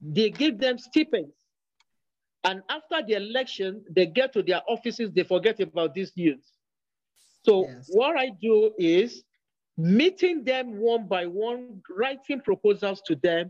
[0.02, 1.34] They give them stipends.
[2.44, 6.46] And after the election, they get to their offices, they forget about these youth.
[7.46, 7.88] So yes.
[7.92, 9.24] what I do is
[9.80, 13.50] meeting them one by one, writing proposals to them,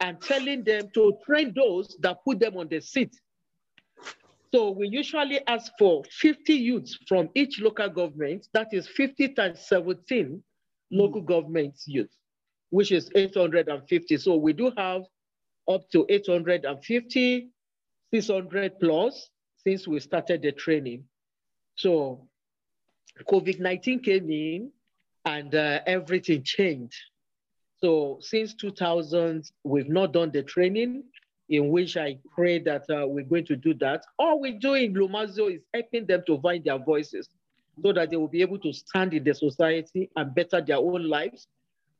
[0.00, 3.14] and telling them to train those that put them on the seat.
[4.52, 9.60] So we usually ask for 50 youths from each local government, that is 50 times
[9.60, 10.36] 17 hmm.
[10.90, 12.10] local government youth,
[12.70, 14.16] which is 850.
[14.16, 15.02] So we do have
[15.70, 17.50] up to 850,
[18.12, 21.04] 600 plus since we started the training.
[21.76, 22.26] So
[23.30, 24.72] COVID-19 came in
[25.24, 26.96] and uh, everything changed.
[27.80, 31.04] So since 2000, we've not done the training
[31.48, 34.04] in which I pray that uh, we're going to do that.
[34.18, 37.28] All we do in Lumazio is helping them to find their voices
[37.82, 41.08] so that they will be able to stand in the society and better their own
[41.08, 41.48] lives.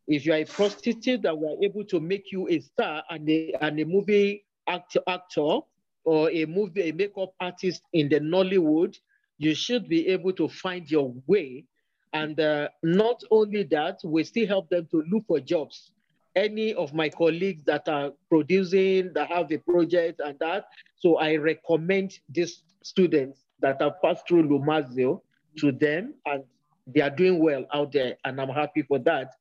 [0.06, 3.28] If you are a prostitute that we are able to make you a star and
[3.28, 5.58] a, and a movie actor, actor
[6.04, 8.98] or a movie, a makeup artist in the Nollywood,
[9.38, 11.64] you should be able to find your way.
[12.12, 15.92] And uh, not only that, we still help them to look for jobs
[16.34, 20.66] any of my colleagues that are producing, that have a project and that.
[20.96, 25.20] So I recommend these students that have passed through Lumazio
[25.58, 26.44] to them and
[26.86, 29.32] they are doing well out there and I'm happy for that.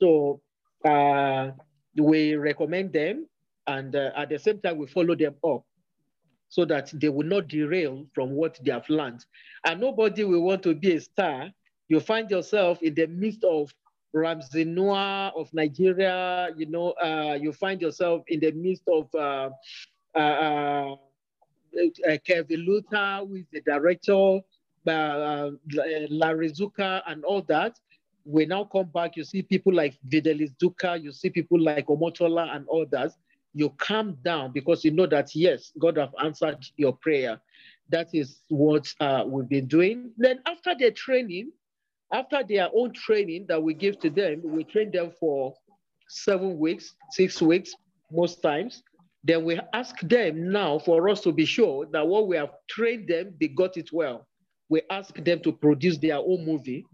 [0.00, 0.40] So
[0.84, 1.50] uh,
[1.96, 3.26] we recommend them
[3.66, 5.64] and uh, at the same time we follow them up
[6.48, 9.24] so that they will not derail from what they have learned.
[9.64, 11.50] And nobody will want to be a star.
[11.88, 13.72] You find yourself in the midst of
[14.12, 19.50] Ramsey of Nigeria, you know, uh, you find yourself in the midst of uh,
[20.14, 20.96] uh, uh,
[22.08, 24.40] uh Kevin Luther, who is the director,
[24.86, 25.50] uh,
[26.08, 27.78] Larry Zuka, and all that.
[28.24, 32.56] We now come back, you see people like Fidelis Duka, you see people like Omotola
[32.56, 33.12] and others.
[33.54, 37.40] You calm down because you know that, yes, God have answered your prayer.
[37.90, 38.92] That is what
[39.26, 40.10] we've been doing.
[40.16, 41.52] Then after the training,
[42.12, 45.54] after their own training that we give to them, we train them for
[46.08, 47.74] seven weeks, six weeks,
[48.12, 48.82] most times.
[49.24, 53.08] Then we ask them now for us to be sure that what we have trained
[53.08, 54.26] them, they got it well.
[54.68, 56.84] We ask them to produce their own movie.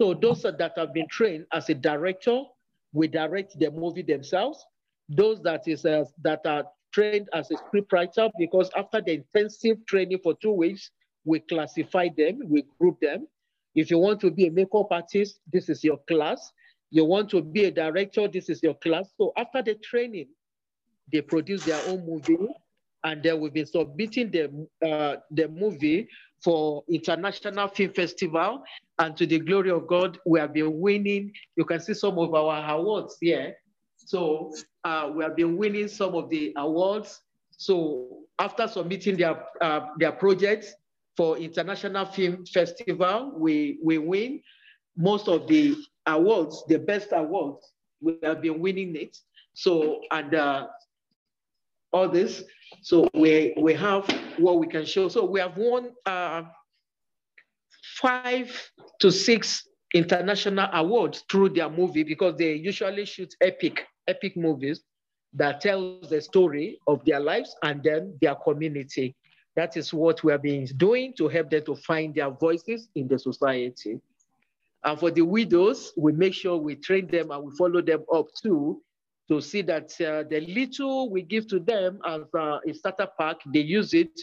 [0.00, 2.42] So those that have been trained as a director,
[2.92, 4.64] we direct the movie themselves.
[5.08, 10.20] Those that is uh, that are trained as a scriptwriter, because after the intensive training
[10.22, 10.90] for two weeks,
[11.24, 13.26] we classify them, we group them.
[13.80, 16.52] If you want to be a makeup artist, this is your class.
[16.90, 19.08] You want to be a director, this is your class.
[19.16, 20.28] So after the training,
[21.10, 22.46] they produce their own movie
[23.04, 26.08] and then we've been submitting the, uh, the movie
[26.44, 28.62] for International Film Festival.
[28.98, 31.32] And to the glory of God, we have been winning.
[31.56, 33.54] You can see some of our awards here.
[33.96, 34.52] So
[34.84, 37.18] uh, we have been winning some of the awards.
[37.52, 40.74] So after submitting their, uh, their projects,
[41.16, 44.40] for International Film Festival, we, we win
[44.96, 47.72] most of the awards, the best awards.
[48.00, 49.16] We have been winning it.
[49.54, 50.68] So, and uh,
[51.92, 52.44] all this.
[52.82, 55.08] So we, we have what we can show.
[55.08, 56.42] So we have won uh,
[58.00, 58.70] five
[59.00, 64.82] to six international awards through their movie because they usually shoot epic, epic movies
[65.34, 69.14] that tells the story of their lives and then their community.
[69.60, 73.06] That is what we have been doing to help them to find their voices in
[73.06, 74.00] the society.
[74.82, 78.28] And for the widows, we make sure we train them and we follow them up
[78.42, 78.80] too
[79.28, 83.36] to see that uh, the little we give to them as uh, a starter pack,
[83.52, 84.18] they use it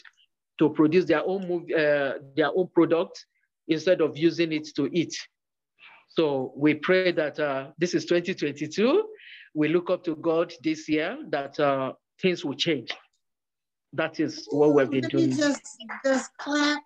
[0.58, 3.24] to produce their own movie, uh, their own product
[3.68, 5.16] instead of using it to eat.
[6.10, 9.08] So we pray that uh, this is 2022.
[9.54, 12.92] We look up to God this year that uh, things will change
[13.94, 15.36] that is what we've been doing.
[15.36, 16.84] Just, just clap,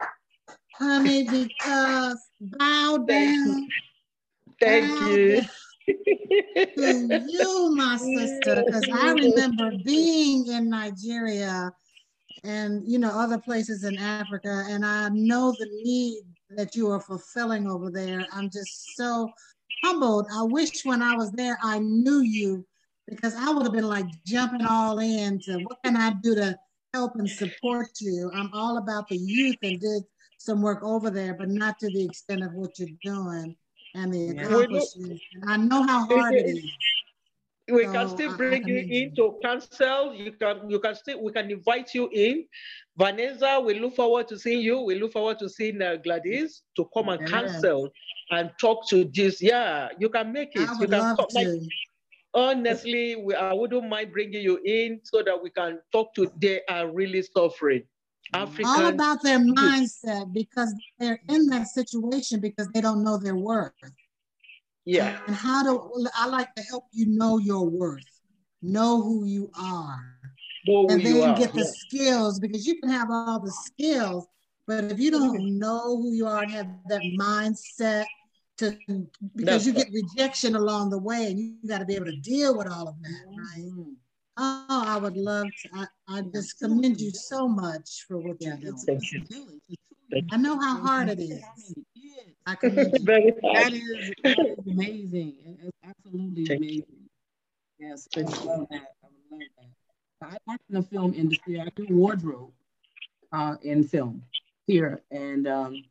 [0.75, 3.67] honey, because bow down.
[4.59, 5.41] Thank bow you.
[5.41, 5.49] Down.
[6.77, 11.71] to you, my sister, because I remember being in Nigeria
[12.43, 16.99] and you know other places in Africa, and I know the need that you are
[16.99, 18.27] fulfilling over there.
[18.33, 19.31] I'm just so
[19.83, 20.27] humbled.
[20.33, 22.65] I wish when I was there I knew you
[23.07, 26.57] because I would have been like jumping all in to what can I do to
[26.93, 28.31] help and support you.
[28.33, 30.03] I'm all about the youth and did
[30.37, 33.55] some work over there, but not to the extent of what you're doing
[33.95, 35.21] and the accomplishments.
[35.47, 36.65] I know how hard it is.
[37.69, 40.13] We so can still bring you in to cancel.
[40.13, 42.45] You can you can still we can invite you in.
[42.97, 44.81] Vanessa, we look forward to seeing you.
[44.81, 47.89] We look forward to seeing uh, Gladys to come and cancel
[48.31, 49.41] and talk to this.
[49.41, 50.67] Yeah, you can make it.
[50.67, 51.35] I would you can love come, to.
[51.35, 51.69] Like,
[52.33, 56.61] honestly, we, I wouldn't mind bringing you in so that we can talk to they
[56.69, 57.83] are really suffering.
[58.33, 63.35] African all about their mindset because they're in that situation because they don't know their
[63.35, 63.73] worth.
[64.85, 65.19] Yeah.
[65.27, 68.03] And how do I like to help you know your worth,
[68.61, 70.17] know who you are,
[70.67, 74.27] know and then get the skills because you can have all the skills,
[74.65, 78.05] but if you don't know who you are and have that mindset
[78.61, 82.05] to because That's you get rejection along the way and you got to be able
[82.05, 83.65] to deal with all of that, right?
[83.65, 83.91] Mm-hmm.
[84.37, 85.69] Oh, I would love to.
[85.73, 88.77] I, I just commend you so much for what you're doing.
[88.87, 89.77] Thank you.
[90.31, 91.43] I know how hard it is.
[92.45, 93.05] I commend you.
[93.05, 95.35] That is, that is amazing.
[95.61, 96.85] It's absolutely amazing.
[97.79, 98.87] Yes, I love that.
[99.03, 100.27] I love that.
[100.27, 101.59] I work in the film industry.
[101.59, 102.51] I do wardrobe
[103.31, 104.23] uh, in film
[104.67, 105.83] here, and um,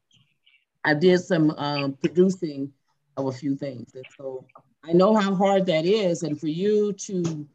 [0.85, 2.73] I did some um, producing
[3.17, 3.95] of a few things.
[3.95, 4.47] And so
[4.83, 6.23] I know how hard that is.
[6.23, 7.47] And for you to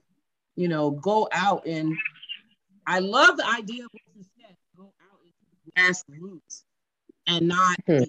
[0.56, 1.96] you know, go out and
[2.88, 5.34] I love the idea of what you said, go out into
[5.66, 6.64] the grassroots
[7.28, 7.92] and not hmm.
[7.94, 8.00] in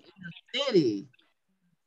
[0.55, 1.09] the city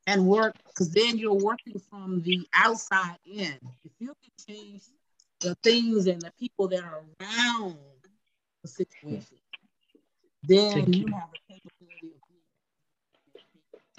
[0.08, 3.58] and work because then you're working from the outside in.
[3.84, 4.82] If you can change
[5.39, 7.78] the things and the people that are around
[8.63, 9.38] the situation,
[10.44, 12.19] then you, you have the capability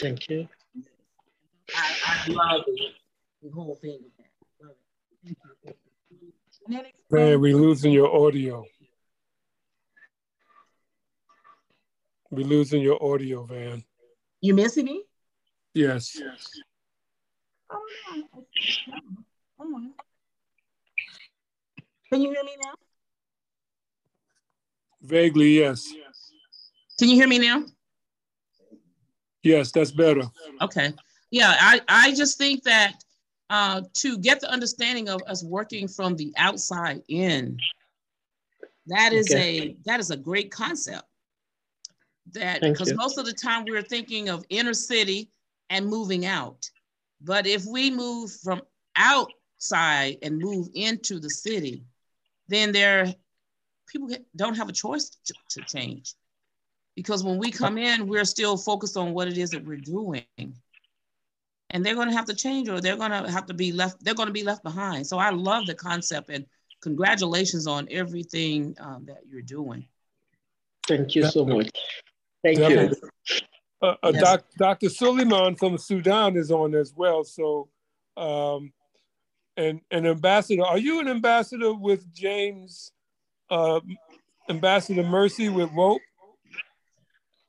[0.00, 0.48] Thank you.
[1.76, 2.94] I, I love it,
[3.42, 4.66] the whole thing of that.
[4.66, 4.76] Love
[5.64, 5.76] it.
[6.70, 6.92] Thank you.
[7.10, 8.64] Man, we losing your audio.
[12.30, 13.84] We losing your audio, Van.
[14.40, 15.02] You missing me?
[15.74, 16.16] Yes.
[16.18, 16.48] yes.
[17.70, 17.80] Oh,
[22.10, 22.72] Can you hear me now?
[25.02, 25.92] Vaguely, yes.
[26.98, 27.64] Can you hear me now?
[29.42, 30.22] Yes, that's better.
[30.60, 30.92] Okay.
[31.30, 32.94] Yeah, I, I just think that
[33.50, 37.58] uh, to get the understanding of us working from the outside in.
[38.86, 39.60] That is okay.
[39.60, 41.04] a that is a great concept.
[42.32, 45.30] That because most of the time we're thinking of inner city
[45.68, 46.68] and moving out.
[47.20, 48.62] But if we move from
[48.96, 51.84] outside and move into the city,
[52.48, 53.14] then there
[53.88, 56.14] people don't have a choice to, to change.
[56.96, 60.24] Because when we come in, we're still focused on what it is that we're doing.
[61.70, 64.02] And they're going to have to change or they're going to have to be left
[64.04, 65.06] they're going to be left behind.
[65.06, 66.44] So i love the concept and
[66.82, 69.86] congratulations on everything um, that you're doing.
[70.88, 71.70] Thank you so much.
[72.42, 72.96] Thank Definitely.
[73.30, 73.38] you
[73.82, 74.22] uh, uh, yes.
[74.22, 77.22] doc, dr suleiman from sudan is on as well.
[77.22, 77.68] So
[78.16, 78.72] um,
[79.56, 82.92] and an ambassador are you an ambassador with james
[83.50, 83.80] uh,
[84.48, 86.00] ambassador mercy with WOPE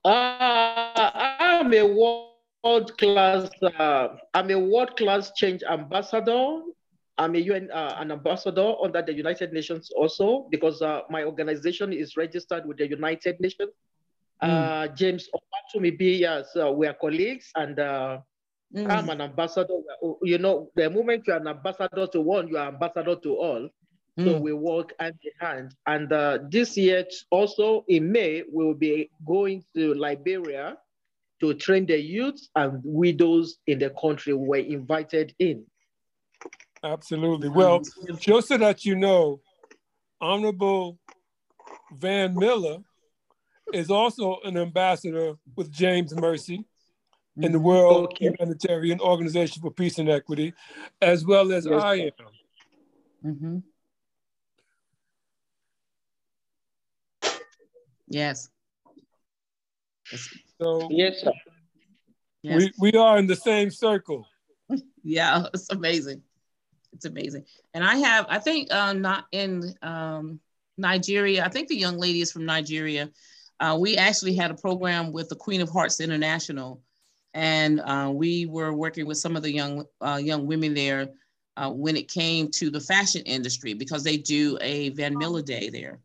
[0.06, 1.84] uh, i'm a
[2.64, 3.50] world class.
[3.62, 6.62] Uh, I'm a world class change ambassador.
[7.18, 11.94] I'm a UN uh, an ambassador under the United Nations also because uh, my organization
[11.94, 13.72] is registered with the United Nations.
[14.42, 14.96] Mm.
[14.96, 18.18] James Opatumibi, yes, uh, we are colleagues, and uh,
[18.74, 18.90] mm.
[18.90, 19.78] I'm an ambassador.
[20.24, 23.70] You know, the moment you're an ambassador to one, you are ambassador to all.
[24.20, 24.26] Mm.
[24.26, 25.76] So we work hand in hand.
[25.88, 30.78] And uh, this year, also in May, we will be going to Liberia
[31.40, 35.66] to train the youth and widows in the country were invited in.
[36.84, 37.50] Absolutely.
[37.50, 37.82] Well,
[38.20, 39.42] just so that you know,
[40.20, 41.00] Honorable
[41.94, 42.80] Van Miller
[43.74, 46.66] is also an ambassador with James Mercy
[47.38, 47.60] in the.
[47.60, 48.26] World okay.
[48.26, 50.54] Humanitarian Organization for Peace and Equity,
[51.02, 51.82] as well as yes.
[51.82, 52.12] I am.
[53.26, 53.58] Mm-hmm.
[58.12, 58.50] Yes.
[60.60, 61.32] So yes, sir.
[62.44, 62.58] Yes.
[62.80, 64.28] We we are in the same circle.
[65.04, 66.22] yeah, it's amazing.
[66.94, 67.46] It's amazing.
[67.74, 70.40] And I have, I think, um, not in um,
[70.78, 71.46] Nigeria.
[71.46, 73.10] I think the young lady is from Nigeria.
[73.60, 76.82] Uh, we actually had a program with the Queen of Hearts International,
[77.34, 81.10] and uh, we were working with some of the young uh, young women there
[81.58, 85.70] uh, when it came to the fashion industry because they do a Van Miller Day
[85.70, 86.00] there,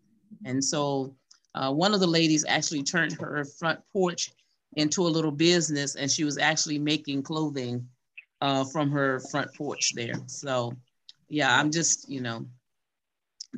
[0.45, 1.17] and so
[1.57, 4.31] uh, one of the ladies actually turned her front porch
[4.77, 7.89] into a little business, and she was actually making clothing
[8.41, 10.15] uh, from her front porch there.
[10.27, 10.75] So,
[11.29, 12.47] yeah, I'm just you know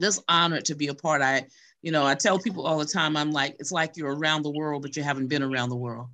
[0.00, 1.22] just honored to be a part.
[1.22, 1.46] I
[1.82, 4.52] you know I tell people all the time I'm like it's like you're around the
[4.52, 6.08] world, but you haven't been around the world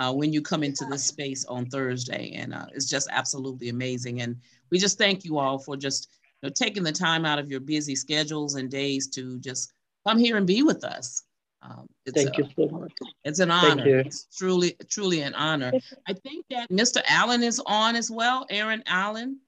[0.00, 2.32] uh, when you come into this space on Thursday.
[2.34, 4.22] And uh, it's just absolutely amazing.
[4.22, 4.36] And
[4.70, 6.08] we just thank you all for just
[6.42, 9.74] you know, taking the time out of your busy schedules and days to just
[10.06, 11.22] come here and be with us.
[11.62, 12.92] Um, Thank a, you so much.
[13.24, 14.00] It's an honor.
[14.00, 15.72] It's truly, truly an honor.
[16.08, 17.02] I think that Mr.
[17.06, 18.46] Allen is on as well.
[18.50, 19.38] Aaron Allen.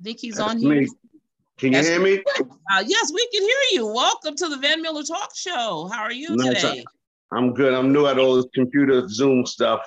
[0.00, 0.80] I think he's That's on here.
[0.80, 0.88] Me.
[1.58, 2.22] Can you That's hear me?
[2.38, 3.86] Uh, yes, we can hear you.
[3.86, 5.88] Welcome to the Van Miller Talk Show.
[5.92, 6.60] How are you nice.
[6.60, 6.84] today?
[7.32, 7.74] I'm good.
[7.74, 9.80] I'm new at all this computer Zoom stuff.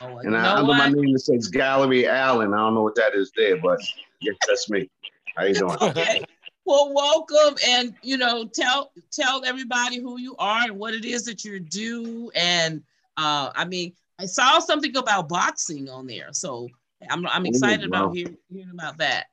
[0.00, 2.54] Oh, and I, under my name it says Gallery Allen.
[2.54, 3.80] I don't know what that is there, but
[4.20, 4.88] yes, that's me.
[5.36, 5.76] How you doing?
[5.80, 6.24] okay.
[6.70, 11.24] Well, welcome, and you know, tell tell everybody who you are and what it is
[11.24, 12.30] that you do.
[12.36, 12.84] And
[13.16, 16.68] uh, I mean, I saw something about boxing on there, so
[17.10, 19.26] I'm I'm excited about hearing, hearing about that.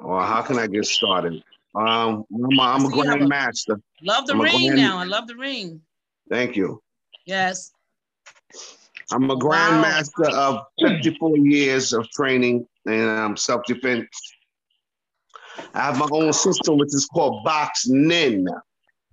[0.00, 1.42] Well, how can I get started?
[1.74, 3.82] Um, I'm a, I'm a grandmaster.
[4.02, 4.76] Love the I'm ring grand...
[4.76, 4.98] now.
[4.98, 5.80] I love the ring.
[6.30, 6.80] Thank you.
[7.26, 7.72] Yes.
[9.10, 10.68] I'm a grandmaster wow.
[10.78, 14.06] of 54 years of training and um, self-defense.
[15.74, 18.44] I have my own system, which is called Box Nin.
[18.44, 18.60] BoxNin,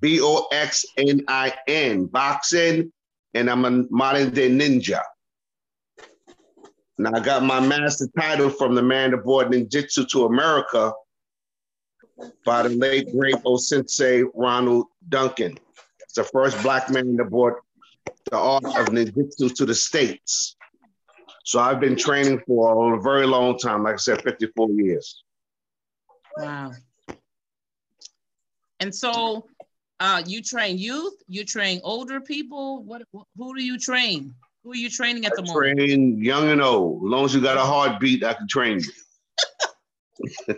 [0.01, 2.91] B-O-X-N-I-N, boxing,
[3.33, 5.01] and I'm a modern day ninja.
[6.97, 10.93] And I got my master title from the man that brought ninjutsu to America
[12.45, 15.57] by the late great Sensei Ronald Duncan.
[16.01, 17.53] It's the first black man that brought
[18.29, 20.55] the art of ninjutsu to the States.
[21.43, 25.23] So I've been training for a very long time, like I said, 54 years.
[26.37, 26.71] Wow.
[28.79, 29.45] And so
[29.99, 32.83] uh, you train youth, you train older people.
[32.83, 33.03] What
[33.37, 34.33] who do you train?
[34.63, 35.77] Who are you training at I the moment?
[35.77, 37.03] Train young and old.
[37.03, 38.91] As long as you got a heartbeat, I can train you.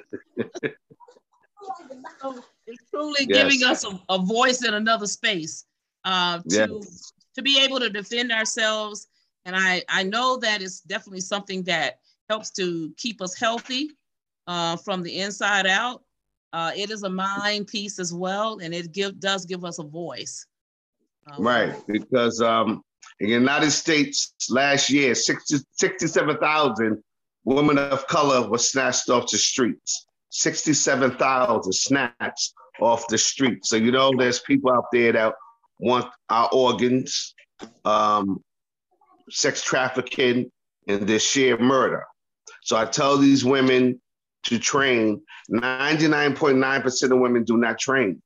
[2.68, 3.44] it's truly yes.
[3.44, 5.66] giving us a, a, voice in another space
[6.06, 6.44] uh, to
[6.82, 7.14] yes.
[7.36, 9.08] to be able to defend ourselves.
[9.46, 12.00] And I I know that it's definitely something that
[12.30, 13.92] helps to keep us healthy
[14.48, 16.04] uh, from the inside out.
[16.52, 19.84] Uh, it is a mind piece as well, and it give does give us a
[19.84, 20.46] voice.
[21.32, 22.84] Um, right, because um,
[23.20, 27.04] in the United States last year, 60, 67,000
[27.46, 30.06] women of color were snatched off the streets.
[30.30, 33.66] 67,000 snatched off the street.
[33.66, 35.34] So, you know, there's people out there that
[35.80, 37.34] want our organs,
[37.86, 38.44] um,
[39.30, 40.52] sex trafficking,
[40.88, 42.06] and this sheer murder.
[42.64, 44.02] So I tell these women
[44.44, 45.22] to train.
[45.52, 48.22] 99.9% of women do not train.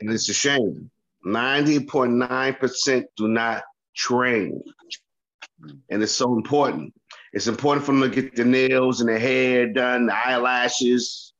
[0.00, 0.90] And it's a shame.
[1.24, 3.62] 90.9% do not
[3.96, 4.62] train.
[5.90, 6.92] And it's so important.
[7.32, 11.32] It's important for them to get their nails and their hair done, the eyelashes.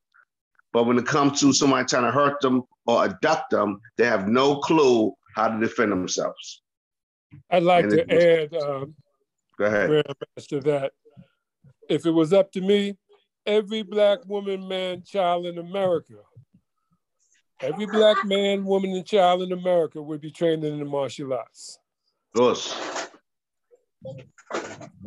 [0.73, 4.27] But when it comes to somebody trying to hurt them or abduct them, they have
[4.27, 6.61] no clue how to defend themselves.
[7.49, 8.95] I'd like and to add, um,
[9.57, 10.03] go ahead,
[10.49, 10.91] to that.
[11.89, 12.97] If it was up to me,
[13.45, 16.15] every black woman, man, child in America,
[17.61, 21.79] every black man, woman, and child in America would be trained in the martial arts.
[22.35, 23.09] Yes.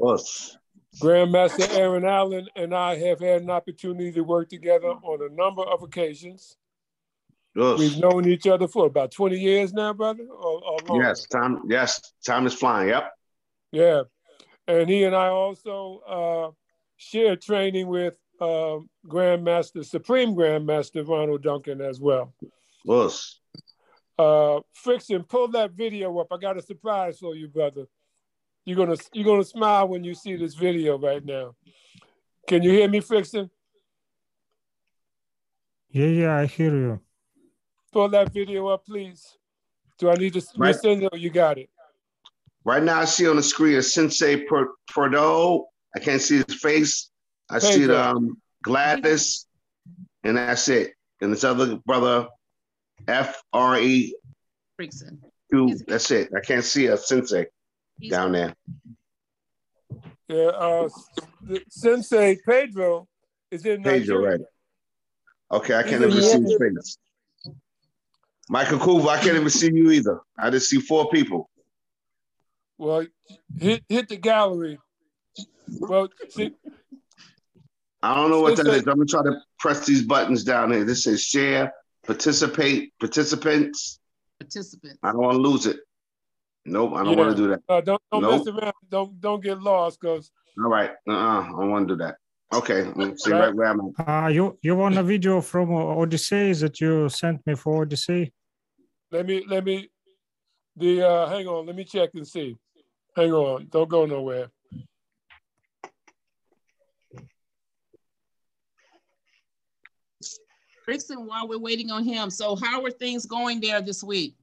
[0.01, 0.57] Yes.
[1.01, 5.63] Grandmaster Aaron Allen and I have had an opportunity to work together on a number
[5.63, 6.57] of occasions.
[7.55, 7.79] Yes.
[7.79, 10.25] We've known each other for about 20 years now, brother?
[10.25, 12.89] Or, or yes, time, yes, time is flying.
[12.89, 13.13] Yep.
[13.73, 14.03] Yeah.
[14.67, 16.51] And he and I also uh,
[16.99, 22.35] shared training with uh, Grandmaster, Supreme Grandmaster Ronald Duncan as well.
[22.85, 23.41] Yes.
[24.19, 26.27] Uh, Friction, pull that video up.
[26.33, 27.87] I got a surprise for you, brother.
[28.65, 31.55] You're gonna you're gonna smile when you see this video right now.
[32.47, 33.49] Can you hear me, Friction?
[35.91, 37.01] Yeah, yeah, I hear you.
[37.93, 39.39] Pull that video up, please.
[39.99, 40.75] Do I need to right.
[40.75, 41.71] resend it or you got it?
[42.65, 44.45] Right now, I see on the screen a Sensei
[44.87, 45.69] Prado.
[45.95, 47.11] I can't see his face.
[47.51, 47.71] I Pedro.
[47.71, 49.47] see the um, Gladys,
[50.23, 50.93] and that's it.
[51.21, 52.29] And this other brother,
[53.07, 54.15] F R E.
[54.81, 55.19] Frickson.
[55.87, 56.31] That's it.
[56.37, 57.47] I can't see a Sensei
[58.11, 58.55] down there.
[60.29, 60.89] Yeah, uh,
[61.71, 63.09] Sensei Pedro
[63.51, 64.31] is in Pedro, Nigeria.
[64.31, 64.41] right?
[65.51, 66.99] Okay, I can't even see his face.
[68.51, 70.21] Michael Kuva, I can't even see you either.
[70.39, 71.51] I just see four people.
[72.77, 73.07] Well,
[73.59, 74.79] hit hit the gallery.
[75.81, 76.55] Well, see.
[78.03, 78.87] I don't know what that is.
[78.87, 80.85] I'm gonna try to press these buttons down here.
[80.85, 81.73] This says share,
[82.07, 83.99] participate, participants.
[84.39, 84.99] Participants.
[85.03, 85.79] I don't want to lose it.
[86.65, 87.19] Nope, I don't yeah.
[87.19, 87.61] want to do that.
[87.69, 88.47] Uh, don't don't nope.
[88.47, 88.75] mess around.
[88.89, 90.31] Don't don't get lost, cause.
[90.59, 90.91] All right.
[91.09, 91.13] Uh.
[91.13, 92.17] Uh-uh, I don't want to do that.
[92.53, 92.91] Okay.
[92.95, 94.09] Let's see right where I'm at.
[94.09, 98.33] Uh, you you want a video from Odyssey that you sent me for Odyssey?
[99.11, 99.91] Let me let me.
[100.77, 101.67] The uh, hang on.
[101.67, 102.57] Let me check and see.
[103.17, 103.67] Hang on.
[103.71, 104.49] Don't go nowhere.
[110.89, 114.37] Frickson, while we're waiting on him, so how are things going there this week?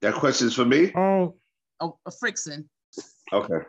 [0.00, 0.90] That question is for me?
[0.96, 1.36] Oh,
[1.80, 2.64] oh Frickson.
[3.32, 3.66] Okay.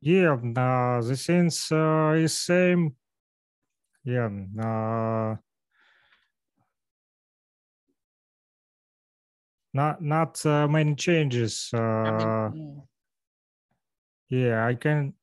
[0.00, 2.94] Yeah, uh, the things uh, is same.
[4.04, 4.28] Yeah.
[4.58, 5.36] Uh,
[9.72, 11.70] not not uh, many changes.
[11.74, 12.82] Uh, I mean,
[14.28, 14.38] yeah.
[14.38, 15.14] yeah, I can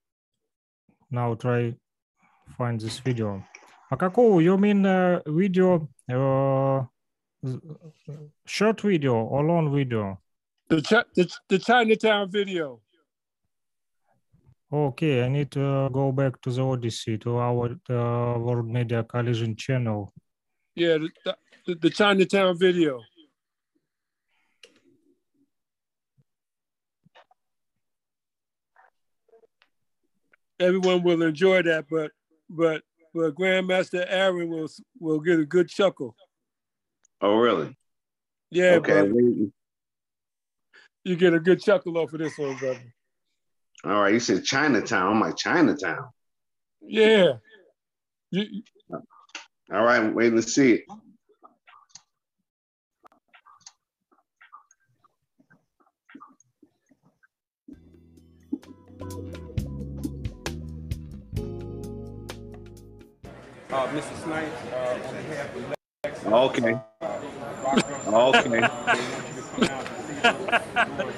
[1.10, 1.74] now try
[2.58, 3.44] find this video.
[3.92, 6.86] Akako, you mean uh, video, uh,
[8.46, 10.18] short video or long video?
[10.70, 12.80] The, the, the Chinatown video.
[14.72, 19.58] Okay, I need to go back to the Odyssey, to our uh, World Media Collision
[19.58, 20.14] channel.
[20.76, 21.36] Yeah, the,
[21.66, 23.02] the, the Chinatown video.
[30.58, 32.12] Everyone will enjoy that, but
[32.50, 32.84] but
[33.14, 36.16] but Grandmaster Aaron will will get a good chuckle.
[37.22, 37.76] Oh, really?
[38.50, 38.76] Yeah.
[38.76, 39.10] Okay.
[41.04, 42.94] You get a good chuckle off of this one, brother.
[43.84, 44.14] All right.
[44.14, 45.14] You said Chinatown.
[45.14, 46.10] I'm like Chinatown.
[46.82, 47.34] Yeah.
[48.30, 50.00] You, All right.
[50.00, 50.86] I'm waiting to see it.
[63.72, 64.24] Uh, Mr.
[64.24, 65.70] Snipes, uh, on behalf of
[66.04, 66.26] Lex.
[66.26, 66.76] Okay.
[68.04, 68.68] okay.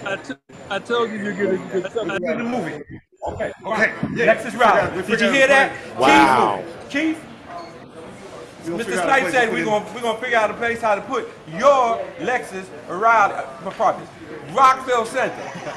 [0.05, 0.33] I, t-
[0.69, 2.23] I told you you're gonna get something.
[2.23, 2.83] In the movie.
[3.27, 3.51] Okay.
[3.65, 3.93] Okay.
[4.13, 4.35] Yeah.
[4.35, 5.03] Lexus Rowley.
[5.07, 5.97] Did you hear that?
[5.97, 6.63] Wow.
[6.89, 7.15] Chief.
[7.17, 7.23] Chief?
[8.65, 8.93] Mr.
[8.93, 12.65] Snipes said we're gonna we're gonna figure out a place how to put your Lexus
[12.87, 14.07] around uh, property.
[14.53, 15.33] Rockville Center.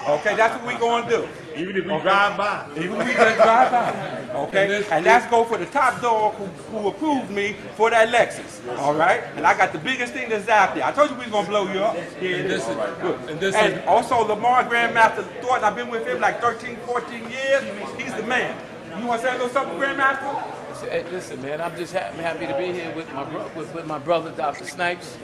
[0.08, 1.28] Okay, that's what we're gonna do.
[1.56, 2.02] Even if we okay.
[2.02, 2.68] drive by.
[2.76, 4.28] Even if we just drive by.
[4.34, 4.76] Okay?
[4.76, 8.60] And, and that's go for the top dog who, who approved me for that Lexus.
[8.78, 9.22] All right?
[9.36, 10.84] And I got the biggest thing that's out there.
[10.84, 11.96] I told you we was gonna blow you up.
[12.20, 12.62] Here it is.
[12.64, 13.30] Right, good.
[13.30, 17.30] And, this and is, also Lamar Grandmaster Thornton, I've been with him like 13, 14
[17.30, 17.64] years.
[17.98, 18.56] He's the man.
[18.98, 20.56] You wanna say a little something, Grandmaster?
[20.82, 23.86] Hey, listen, man, I'm just ha happy to be here with my bro with, with
[23.86, 24.64] my brother, Dr.
[24.64, 25.16] Snipes,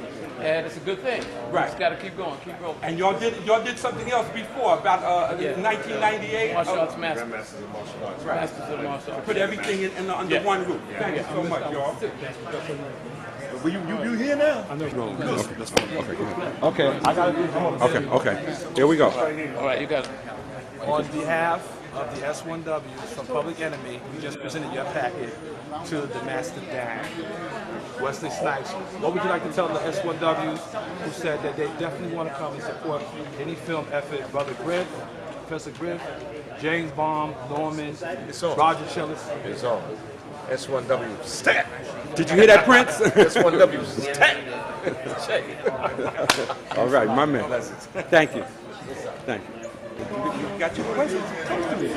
[0.42, 1.22] and it's a good thing.
[1.50, 1.66] Right.
[1.66, 2.76] Just got to keep going, keep going.
[2.82, 5.60] And y'all did y'all did something else before about uh, yeah.
[5.60, 6.54] 1998.
[6.54, 7.28] Martial arts masters.
[7.28, 8.24] Masters of martial arts.
[8.24, 8.40] Right.
[8.40, 9.26] Masters of martial arts.
[9.26, 10.44] Put everything in, in the, under yeah.
[10.44, 10.80] one roof.
[10.90, 10.98] Yeah.
[10.98, 11.96] Thank you so much, y'all.
[13.62, 14.66] Well, you, you, you here now?
[14.68, 14.88] I know.
[14.88, 15.96] No, okay, that's fine.
[15.98, 18.56] Okay, Okay, I got to Okay, okay.
[18.74, 19.10] Here we go.
[19.10, 20.10] All right, you got it.
[20.80, 21.62] On behalf
[21.94, 25.32] of the S1Ws from Public Enemy, we just presented your packet
[25.86, 27.06] to the Master Dan,
[28.02, 28.70] Wesley Snipes.
[29.00, 32.34] What would you like to tell the S1Ws who said that they definitely want to
[32.34, 33.02] come and support
[33.38, 34.88] any film effort, Brother Griff,
[35.46, 36.02] Professor Griff,
[36.60, 37.96] James Baum, Norman,
[38.56, 39.28] Roger Chillis?
[39.44, 39.82] It's all.
[40.48, 41.66] S1W, stat!
[42.16, 42.90] Did you hear that, Prince?
[43.00, 44.36] S1W, stat!
[46.76, 47.48] all right, my man.
[48.10, 48.42] Thank you.
[49.24, 49.62] Thank you.
[50.02, 51.24] You got your questions?
[51.44, 51.88] Talk to me.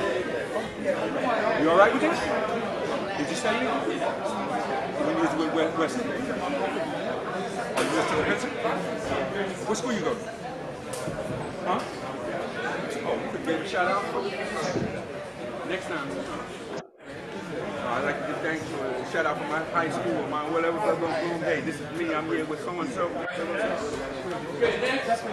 [1.63, 3.17] You all right with this?
[3.17, 4.44] Did you say anything?
[4.97, 5.97] When you was with West?
[5.99, 8.51] Are you to the Princeton?
[9.67, 10.19] What school you go to?
[11.65, 11.79] Huh?
[13.07, 14.03] Oh, you could give a shout out?
[15.67, 16.07] Next time.
[17.87, 20.49] I'd like to give thanks to a shout out for my high school or my
[20.49, 22.13] whatever brother on Hey, this is me.
[22.13, 22.89] I'm here with someone.
[22.91, 23.07] so.
[24.57, 25.23] Okay, next.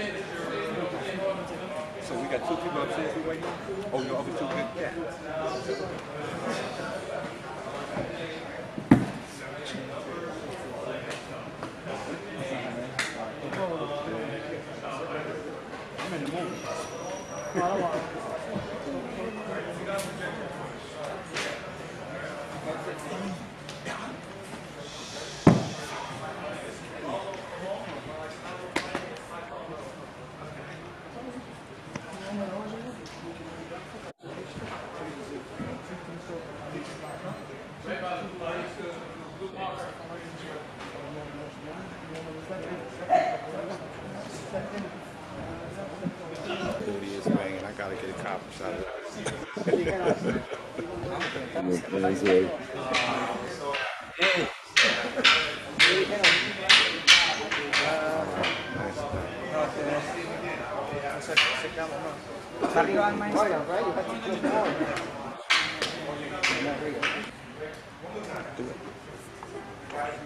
[0.00, 0.23] Next.
[2.04, 3.54] So we got two people upstairs right now?
[3.94, 4.68] Oh, your other two good?
[4.76, 4.92] Yeah.
[15.98, 18.13] I'm in the
[55.94, 56.34] movie.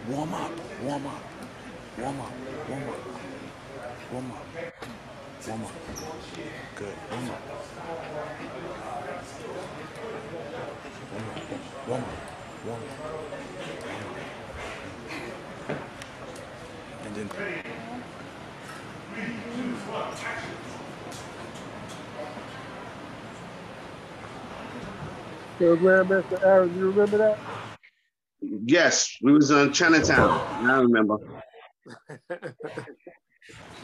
[0.08, 0.50] Warm up,
[0.82, 1.22] warm up,
[1.98, 2.32] warm up,
[2.68, 3.00] warm up,
[4.12, 4.42] warm up,
[5.46, 5.72] warm up.
[6.76, 7.40] Good, warm up.
[11.10, 11.38] Warm up,
[11.88, 12.08] warm up,
[12.66, 13.08] warm up.
[17.08, 17.30] And then.
[25.58, 27.36] So, Grandmaster Aaron, you remember that?
[28.66, 30.42] Yes, we was on Chinatown.
[30.68, 31.16] I remember.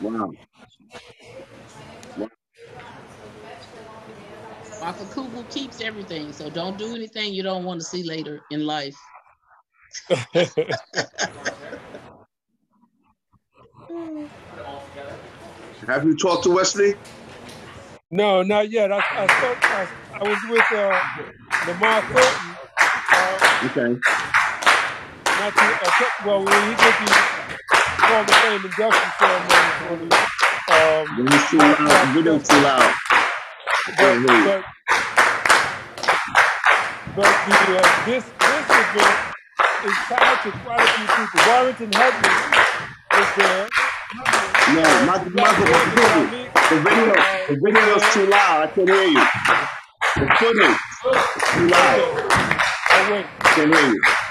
[0.01, 0.33] Wow.
[4.83, 8.67] Uncle Kugel keeps everything, so don't do anything you don't want to see later in
[8.67, 8.97] life.
[15.87, 16.95] Have you talked to Wesley?
[18.11, 18.93] No, not yet.
[18.93, 21.01] I, I, spoke, I, I was with uh,
[21.67, 22.57] Lamar Thornton.
[23.13, 24.01] Uh, Okay.
[25.25, 27.13] not too, uh, well, when he did the
[28.07, 30.09] Hall of Fame induction ceremony for the,
[30.73, 32.15] um, It's too loud.
[32.15, 32.95] Video's too loud.
[33.87, 34.45] I can't hear you.
[34.45, 34.65] but,
[37.17, 39.19] but the, uh, this, this event
[39.85, 41.41] is tied to quite a few people.
[41.47, 42.64] Warrington there.
[43.15, 47.15] No, Michael, Michael, the video, the video,
[47.47, 48.63] the video is too loud.
[48.63, 49.25] I can't hear you.
[50.17, 50.77] The footage
[51.55, 52.01] too loud.
[52.91, 54.24] I can't hear you.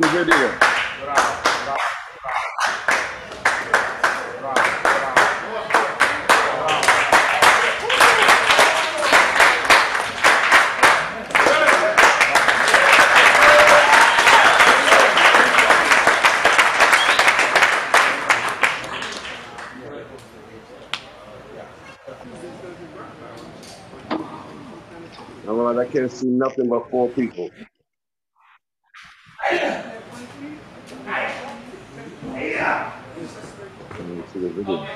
[0.00, 0.68] Video.
[25.78, 27.50] I can't see nothing but four people.
[29.50, 29.84] Let
[34.00, 34.86] me see the video.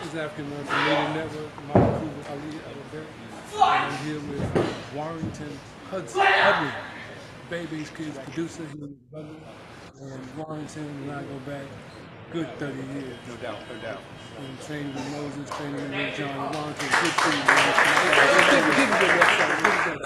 [0.00, 3.08] This is African American Media Network, Michael Cooper, Ali Albert.
[3.54, 4.44] And I'm here with
[4.94, 5.58] Warrington
[5.90, 6.72] Hudson, Hudlin,
[7.48, 9.36] Bebe's Kids producer, he was brother.
[10.00, 11.66] And Warrington, when I go back,
[12.32, 13.16] good 30 years.
[13.28, 14.00] No doubt, no doubt.
[14.38, 17.46] And training with Moses, training with John Washington, good training.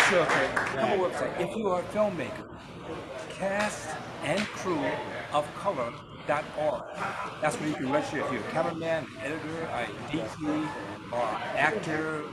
[0.08, 0.46] Sure, okay.
[0.54, 1.40] Come on website.
[1.40, 2.46] If you are a filmmaker,
[3.30, 3.88] cast
[4.22, 4.84] and crew
[5.32, 6.82] of color.org.
[7.40, 9.68] That's where you can register if you're a cameraman, editor,
[10.10, 10.68] DP,
[11.12, 12.24] or actor,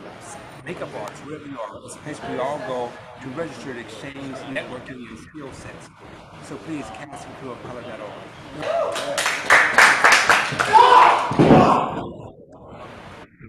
[0.67, 1.79] makeup arts, wherever you are.
[1.85, 2.91] It's a place we all go
[3.21, 5.87] to register to exchange networking and skill sets.
[6.43, 7.87] So please, cast and crew of color.org.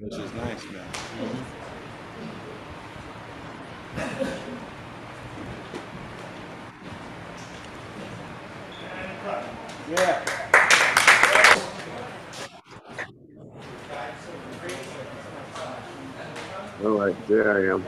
[0.01, 0.87] Which is nice, man.
[9.91, 10.29] Yeah.
[17.39, 17.83] There I am.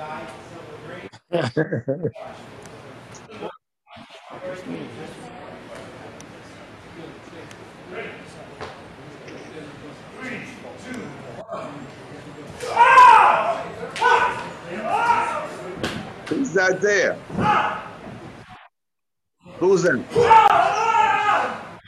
[16.28, 17.14] Who's that there?
[19.58, 19.98] Who's that?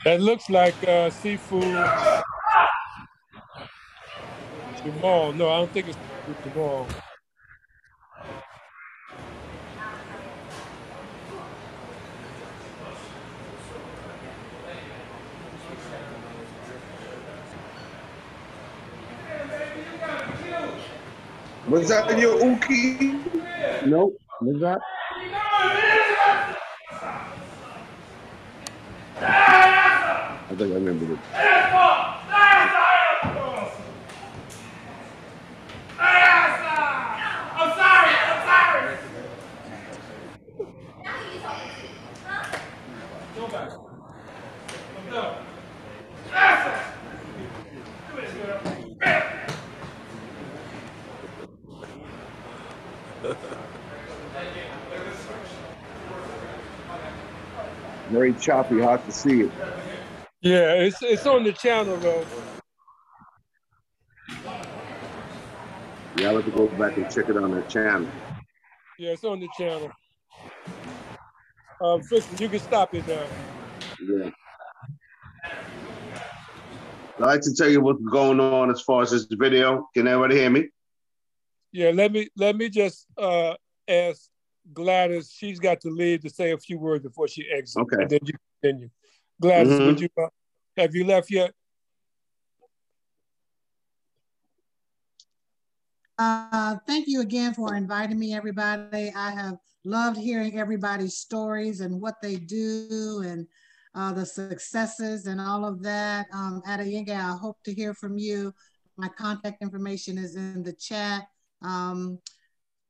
[0.03, 1.63] That looks like uh, seafood.
[4.83, 5.31] Jamal.
[5.31, 5.97] No, I don't think it's
[6.43, 6.85] Jamal.
[21.73, 23.19] Was that your Uki?
[23.87, 24.15] Nope.
[24.41, 24.79] Was that?
[29.19, 32.12] I think I remember it.
[58.13, 59.51] Very choppy, hard to see it.
[60.39, 62.23] Yeah, it's it's on the channel though.
[66.19, 68.07] Yeah, I'll have to go back and check it on the channel.
[68.99, 69.91] Yeah, it's on the channel.
[71.81, 73.25] Um, Tristan, you can stop it now.
[74.07, 74.29] Yeah.
[77.17, 79.89] I'd like to tell you what's going on as far as this video.
[79.95, 80.69] Can everybody hear me?
[81.71, 83.55] Yeah, let me let me just uh,
[83.87, 84.29] ask
[84.71, 85.31] Gladys.
[85.31, 87.77] She's got to leave to say a few words before she exits.
[87.77, 88.01] Okay.
[88.01, 88.89] And then you continue.
[89.41, 89.85] Gladys, Mhm.
[89.87, 90.27] would you uh,
[90.77, 91.53] have you left yet?
[96.17, 99.11] Uh, thank you again for inviting me, everybody.
[99.15, 103.47] I have loved hearing everybody's stories and what they do and
[103.95, 106.27] uh, the successes and all of that.
[106.31, 108.53] Um, Adeyinka, I hope to hear from you.
[108.95, 111.27] My contact information is in the chat.
[111.61, 112.19] Um,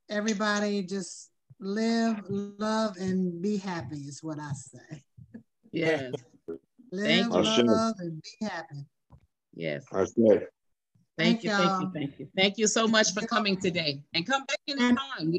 [0.10, 1.30] everybody just
[1.60, 5.04] live, love, and be happy is what I say.
[5.72, 6.14] Yes.
[6.92, 7.64] Live, Thank you.
[7.64, 8.86] love, and be happy.
[9.56, 9.84] Yes.
[9.92, 10.48] I said.
[11.18, 12.28] Thank Thank you, thank you, thank you.
[12.36, 14.02] Thank you so much for coming today.
[14.14, 15.34] And come back anytime.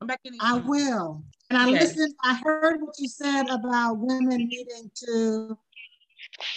[0.00, 1.22] Come back I will.
[1.50, 1.78] And I Okay.
[1.78, 5.58] listened, I heard what you said about women needing to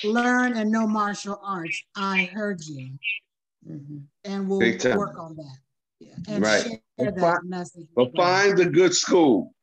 [0.03, 1.83] learn and know martial arts.
[1.95, 2.91] I heard you.
[3.67, 3.97] Mm-hmm.
[4.25, 4.59] And we'll
[4.97, 5.57] work on that.
[5.99, 6.63] Yeah, And Right.
[6.63, 7.87] share But that fi- message.
[7.95, 9.53] But find a good school.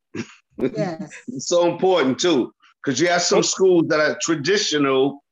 [0.59, 1.13] Yes.
[1.29, 2.53] it's so important too,
[2.85, 5.23] because you have some schools that are traditional,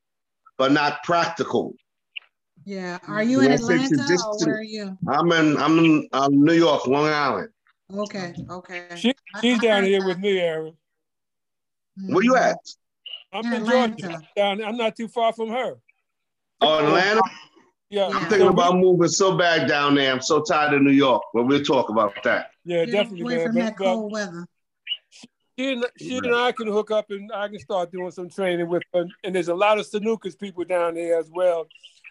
[0.59, 1.75] but not practical.
[2.65, 2.99] Yeah.
[3.07, 4.99] Are you in When in Atlanta or where are you?
[5.09, 7.51] I'm in I'm in um, New York, Long Island.
[7.93, 8.87] Okay, okay.
[8.97, 10.75] She she's down here with me, Aaron.
[12.09, 12.57] Where you at?
[13.33, 13.97] I'm In in Atlanta.
[13.97, 14.23] Georgia.
[14.35, 15.75] Down, I'm not too far from her.
[16.63, 17.21] Oh, Atlanta?
[17.91, 18.09] Yeah.
[18.12, 20.12] I'm thinking about moving so bad down there.
[20.12, 21.22] I'm so tired of New York.
[21.32, 22.51] But we'll talk about that.
[22.64, 23.20] Yeah, Get definitely.
[23.22, 23.47] away man.
[23.47, 24.47] from that but cold weather.
[25.59, 28.68] She and, she and I can hook up and I can start doing some training
[28.68, 29.05] with her.
[29.22, 31.66] And there's a lot of Sanukas people down there as well.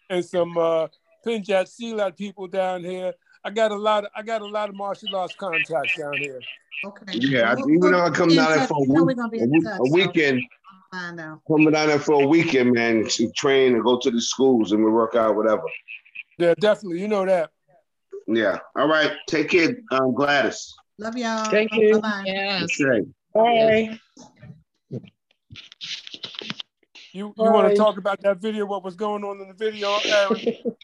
[0.10, 0.88] And some uh
[1.26, 3.14] Pencak Silat people down here.
[3.44, 6.40] I got a lot of I got a lot of martial arts contacts down here.
[6.86, 7.04] Okay.
[7.18, 9.30] Yeah, I, We'll- even we'll though I come down there for a, week, we're gonna
[9.30, 10.48] be a, in week- touch, a weekend, I'll
[10.94, 11.42] Find out.
[11.48, 14.86] coming down there for a weekend, man, to train and go to the schools and
[14.86, 15.64] we work out whatever.
[16.38, 17.02] Yeah, definitely.
[17.02, 17.50] You know that.
[18.28, 18.60] Yeah.
[18.76, 19.12] All right.
[19.28, 20.72] Take care, um, Gladys.
[21.00, 21.46] Love y'all.
[21.46, 22.00] Thank you.
[22.00, 22.24] Bye-bye.
[22.28, 22.80] Yes.
[22.80, 23.08] Okay.
[23.34, 24.00] Bye.
[24.92, 25.02] You
[27.12, 28.68] you want to talk about that video?
[28.68, 29.98] What was going on in the video,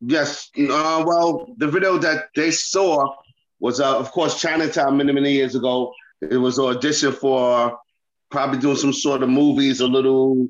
[0.00, 0.48] Yes.
[0.56, 3.16] Uh, well, the video that they saw
[3.58, 5.92] was, uh, of course, Chinatown many, many years ago.
[6.20, 7.76] It was an audition for
[8.32, 10.48] probably doing some sort of movies, a little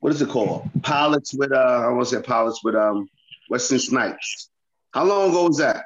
[0.00, 0.68] what is it called?
[0.82, 3.08] Pilots with uh, I want to say pilots with um
[3.48, 4.50] Wesley Snipes.
[4.92, 5.84] How long ago was that?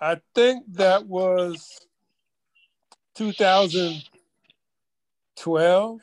[0.00, 1.80] I think that was
[3.16, 6.00] 2012,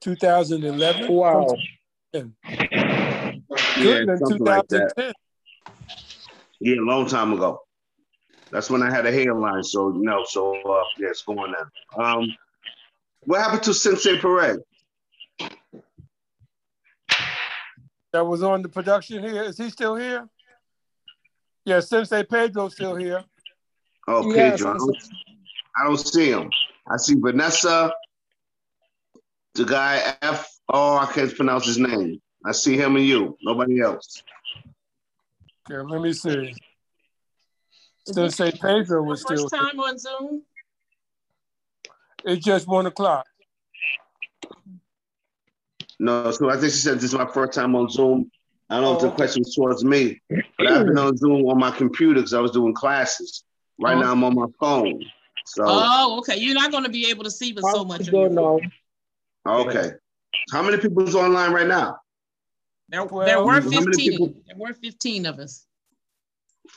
[0.00, 1.12] 2011.
[1.12, 1.56] Wow.
[2.12, 2.22] Yeah,
[4.18, 5.14] something like that.
[6.60, 7.63] Yeah, a long time ago.
[8.54, 9.64] That's when I had a hairline.
[9.64, 11.52] So you know, so uh, yeah, it's going
[11.96, 12.20] on.
[12.22, 12.36] Um,
[13.24, 14.58] what happened to Sensei Perez?
[18.12, 19.42] That was on the production here.
[19.42, 20.28] Is he still here?
[21.64, 23.24] Yeah, Sensei Pedro's still here.
[24.06, 24.74] Oh, Pedro.
[24.74, 24.96] I, don't,
[25.76, 26.48] I don't see him.
[26.88, 27.92] I see Vanessa,
[29.54, 30.48] the guy F.
[30.68, 32.22] Oh, I can't pronounce his name.
[32.46, 33.36] I see him and you.
[33.42, 34.22] Nobody else.
[35.68, 36.54] Okay, let me see.
[38.06, 39.60] Sensei Pedro was First still.
[39.60, 40.42] time on Zoom.
[42.24, 43.26] It's just one o'clock.
[45.98, 48.30] No, so I think she said this is my first time on Zoom.
[48.68, 49.12] I don't know oh, if the oh.
[49.12, 50.20] question was towards me,
[50.58, 53.44] but I've been on Zoom on my computer because I was doing classes.
[53.78, 54.00] Right oh.
[54.00, 55.02] now I'm on my phone.
[55.46, 56.36] So Oh, okay.
[56.36, 58.08] You're not going to be able to see but so much.
[58.08, 58.60] Of
[59.46, 59.92] okay.
[60.50, 61.98] How many people's online right now?
[62.88, 64.42] There, there were 15.
[64.46, 65.66] There were 15 of us.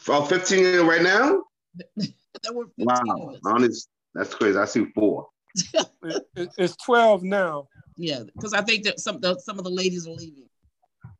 [0.07, 1.43] Oh, 15 right now?
[1.95, 3.35] there were 15 wow.
[3.45, 4.57] Honest, that's crazy.
[4.57, 5.27] I see four.
[5.73, 7.67] it, it's 12 now.
[7.97, 10.47] Yeah, because I think that some the, some of the ladies are leaving.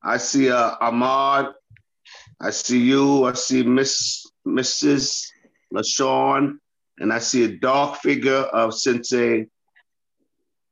[0.04, 1.54] I see uh, Ahmad.
[2.40, 3.26] I see you.
[3.26, 5.26] I see Miss Mrs.
[5.74, 6.60] LaShawn,
[7.00, 9.48] and I see a dark figure of Sensei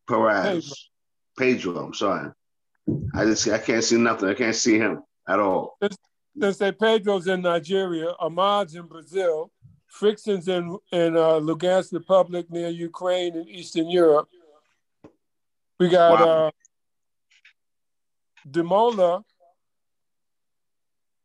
[0.08, 0.90] Perez.
[1.38, 1.74] Pedro.
[1.74, 1.86] Pedro.
[1.86, 2.32] I'm sorry.
[3.16, 4.30] I just I can't see nothing.
[4.30, 5.78] I can't see him at all.
[6.40, 8.14] Sensei Pedro's in Nigeria.
[8.20, 9.52] Ahmad's in Brazil.
[9.88, 14.28] Frickson's in in uh, Lugansk Republic near Ukraine in Eastern Europe.
[15.80, 16.48] We got wow.
[16.48, 16.52] uh,
[18.50, 19.24] Demola,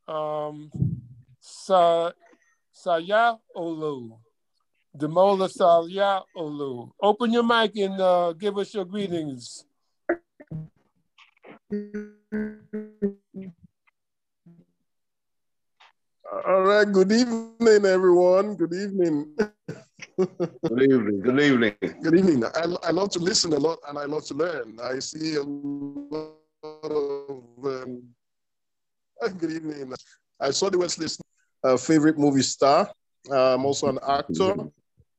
[0.07, 0.71] um,
[1.41, 2.13] Sa,
[2.73, 4.19] Sayaolu.
[4.97, 6.91] Demola Sayaolu.
[7.01, 9.65] Open your mic and uh, give us your greetings.
[16.31, 16.87] All right.
[16.87, 18.55] Good evening, everyone.
[18.55, 19.35] Good evening.
[20.17, 21.21] good evening.
[21.23, 21.75] Good evening.
[21.81, 22.45] Good evening.
[22.45, 24.79] I, I love to listen a lot and I love to learn.
[24.81, 27.43] I see a lot of.
[27.65, 28.03] Um,
[29.39, 29.93] good evening.
[30.39, 31.09] I saw the Wesley
[31.65, 32.89] uh, favorite movie star.
[33.29, 34.53] Uh, I'm also an actor,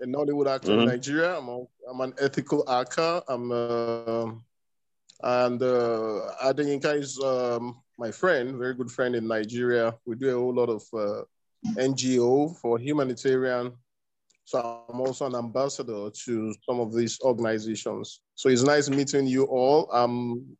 [0.01, 0.81] a Nollywood actor mm-hmm.
[0.81, 1.37] in Nigeria.
[1.37, 3.21] I'm, a, I'm an ethical actor.
[3.27, 4.31] I'm uh,
[5.23, 9.85] and uh, Adeyinka is um, my friend, very good friend in Nigeria.
[10.05, 11.21] We do a whole lot of uh,
[11.77, 13.73] NGO for humanitarian
[14.51, 18.21] so I'm also an ambassador to some of these organizations.
[18.35, 19.89] So it's nice meeting you all.
[19.91, 20.57] I'm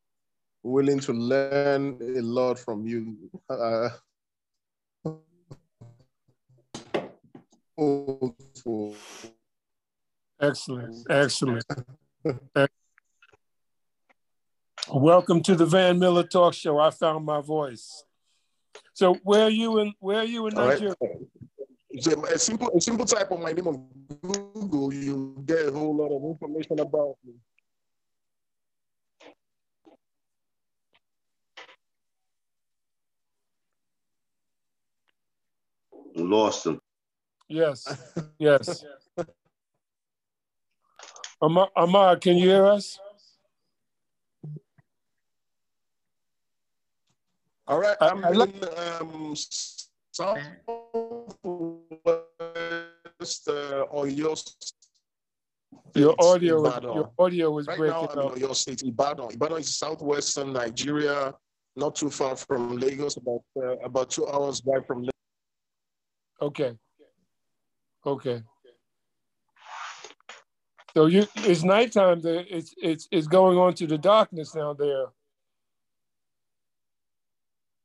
[0.63, 3.17] willing to learn a lot from you.
[3.49, 3.89] Uh,
[10.41, 11.65] excellent, excellent.
[14.89, 16.79] Welcome to the Van Miller Talk Show.
[16.79, 18.03] I found my voice.
[18.93, 20.95] So where are you in where are you in Nigeria?
[21.01, 21.11] Right
[21.93, 23.87] a simple a simple type of my name on
[24.21, 27.33] Google, you get a whole lot of information about me.
[36.15, 36.81] Lost him.
[37.47, 37.87] Yes,
[38.37, 38.83] yes.
[41.41, 42.99] Amar, Amar, can you hear us?
[47.71, 48.41] All right, I'm I, in
[48.99, 49.33] um,
[50.11, 50.43] Southwest
[53.47, 54.35] uh, Oyo.
[55.95, 58.37] Your audio, was, your audio was right breaking now, up.
[58.37, 59.31] Your State, Ibadan.
[59.31, 61.33] Ibadan is southwestern Nigeria,
[61.77, 65.11] not too far from Lagos, about uh, about two hours drive from Lagos.
[66.41, 66.75] Okay.
[68.05, 68.43] Okay.
[70.93, 72.19] So you, it's nighttime.
[72.19, 74.73] There, it's it's it's going on to the darkness now.
[74.73, 75.05] There.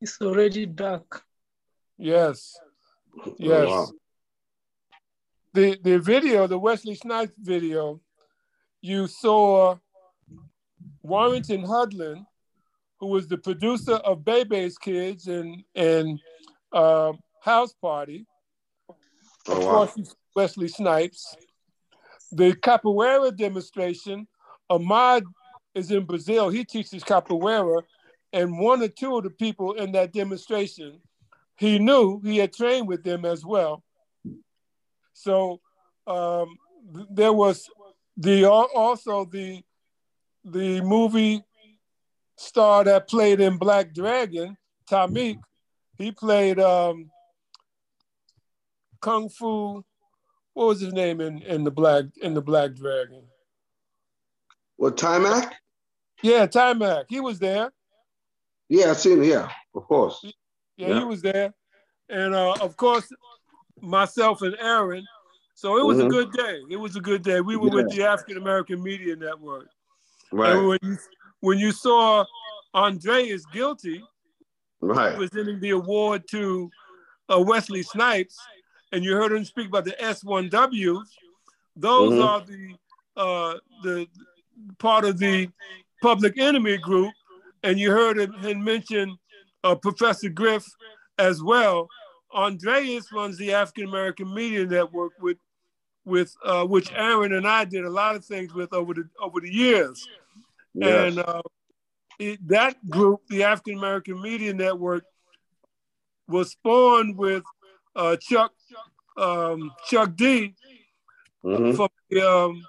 [0.01, 1.23] It's already dark.
[1.99, 2.59] Yes.
[3.39, 3.67] Yes.
[3.69, 3.89] Oh, wow.
[5.55, 8.01] The the video, the Wesley Snipes video,
[8.83, 9.79] you saw
[11.03, 12.27] Warrington Hudlin,
[13.01, 16.21] who was the producer of Bebe's Kids and and
[16.73, 18.27] uh, House Party.
[19.49, 19.87] Oh, of wow.
[19.87, 21.37] course, Wesley Snipes.
[22.33, 24.27] The capoeira demonstration,
[24.69, 25.25] Ahmad
[25.75, 26.51] is in Brazil.
[26.51, 27.83] He teaches capoeira,
[28.37, 31.01] and one or two of the people in that demonstration
[31.57, 33.83] he knew he had trained with them as well.
[35.15, 35.61] So
[36.07, 36.57] um,
[37.11, 37.69] there was
[38.17, 39.63] the also the
[40.45, 41.43] the movie
[42.37, 44.57] star that played in Black Dragon,
[44.89, 45.41] Taimak,
[45.99, 47.11] he played um,
[49.01, 49.83] Kung Fu.
[50.53, 53.23] What was his name in, in the Black in the Black Dragon?
[54.77, 55.53] What Taimak?
[56.23, 57.07] Yeah, Taimak.
[57.09, 57.73] He was there.
[58.69, 59.29] Yeah, I seen it.
[59.29, 60.21] Yeah, of course.
[60.77, 60.99] Yeah, yeah.
[60.99, 61.55] he was there,
[62.09, 63.09] and uh, of course,
[63.81, 65.05] myself and Aaron.
[65.55, 66.09] So it was mm-hmm.
[66.09, 66.61] a good day.
[66.71, 67.41] It was a good day.
[67.41, 67.75] We were yeah.
[67.75, 69.69] with the African American Media Network.
[70.33, 70.55] Right.
[70.55, 70.99] And when you
[71.41, 72.25] when you saw
[72.75, 74.03] Andre is guilty,
[74.81, 76.71] right, presenting the award to
[77.33, 78.37] uh, Wesley Snipes,
[78.93, 81.03] and you heard him speak about the S1W.
[81.77, 82.23] Those mm-hmm.
[82.23, 82.75] are the
[83.17, 84.07] uh, the
[84.79, 85.49] part of the
[86.03, 87.13] public enemy group,
[87.67, 89.19] and you heard him, him mention
[89.65, 90.65] uh, Professor Griff
[91.19, 91.89] as well.
[92.33, 95.39] Andreas runs the African American Media Network with
[96.05, 99.41] with uh, which Aaron and I did a lot of things with over the over
[99.41, 100.07] the years.
[100.75, 101.09] Yes.
[101.09, 101.43] And uh,
[102.19, 105.05] it, that group, the African American Media Network,
[106.29, 107.43] was spawned with
[107.97, 108.53] uh, Chuck
[109.17, 110.55] um, Chuck D
[111.45, 111.75] mm-hmm.
[111.75, 112.63] from the um,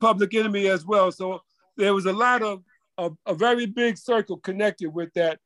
[0.00, 1.12] Public Enemy as well.
[1.12, 1.42] So
[1.76, 2.62] there was a lot of
[2.98, 5.38] a, a very big circle connected with that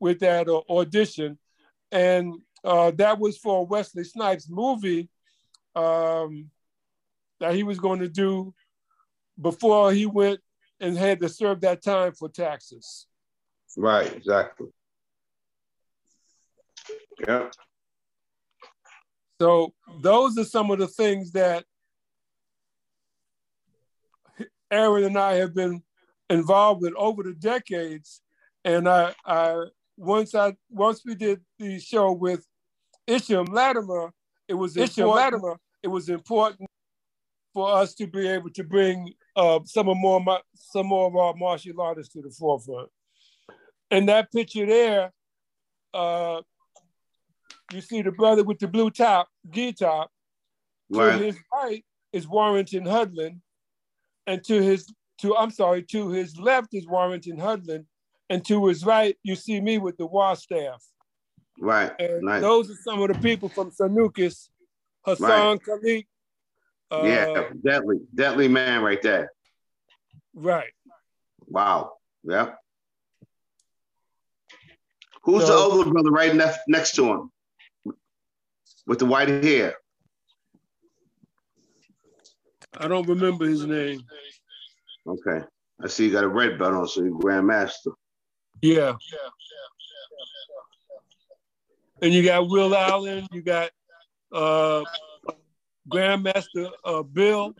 [0.00, 1.38] with that uh, audition,
[1.90, 2.34] and
[2.64, 5.08] uh, that was for Wesley Snipes movie
[5.74, 6.50] um,
[7.40, 8.54] that he was going to do
[9.40, 10.40] before he went
[10.80, 13.06] and had to serve that time for taxes.
[13.76, 14.68] Right, exactly.
[17.26, 17.50] Yeah.
[19.40, 21.64] So those are some of the things that
[24.70, 25.82] Aaron and I have been
[26.30, 28.20] involved with over the decades.
[28.64, 29.64] And I, I
[29.96, 32.44] once I once we did the show with
[33.06, 34.12] Isham Latimer,
[34.46, 36.68] it was Isham Latimer, it was important
[37.54, 40.22] for us to be able to bring uh, some of more
[40.54, 42.88] some more of our martial artists to the forefront.
[43.90, 45.12] And that picture there,
[45.94, 46.42] uh,
[47.72, 50.10] you see the brother with the blue top, gi top.
[50.90, 51.18] Right.
[51.18, 53.40] To his right is Warrington Hudlin,
[54.26, 57.86] and to his to I'm sorry, to his left is Warrington Hudlin,
[58.30, 60.82] and to his right you see me with the war staff.
[61.60, 61.92] Right.
[61.98, 62.40] And nice.
[62.40, 64.48] those are some of the people from Sanukis,
[65.04, 65.60] Hassan right.
[65.60, 66.06] Khalik.
[66.90, 69.30] Uh, yeah, deadly, deadly man right there.
[70.34, 70.72] Right.
[71.46, 71.94] Wow.
[72.22, 72.52] Yeah.
[75.24, 77.30] Who's so, the older brother right next next to him
[78.86, 79.74] with the white hair?
[82.78, 84.00] I don't remember his name.
[85.08, 85.44] Okay.
[85.82, 87.92] I see you got a red belt on, so you're Grandmaster.
[88.60, 88.94] Yeah.
[89.12, 89.28] yeah.
[92.02, 93.70] And you got Will Allen, you got
[94.32, 94.82] uh,
[95.88, 97.54] Grandmaster uh, Bill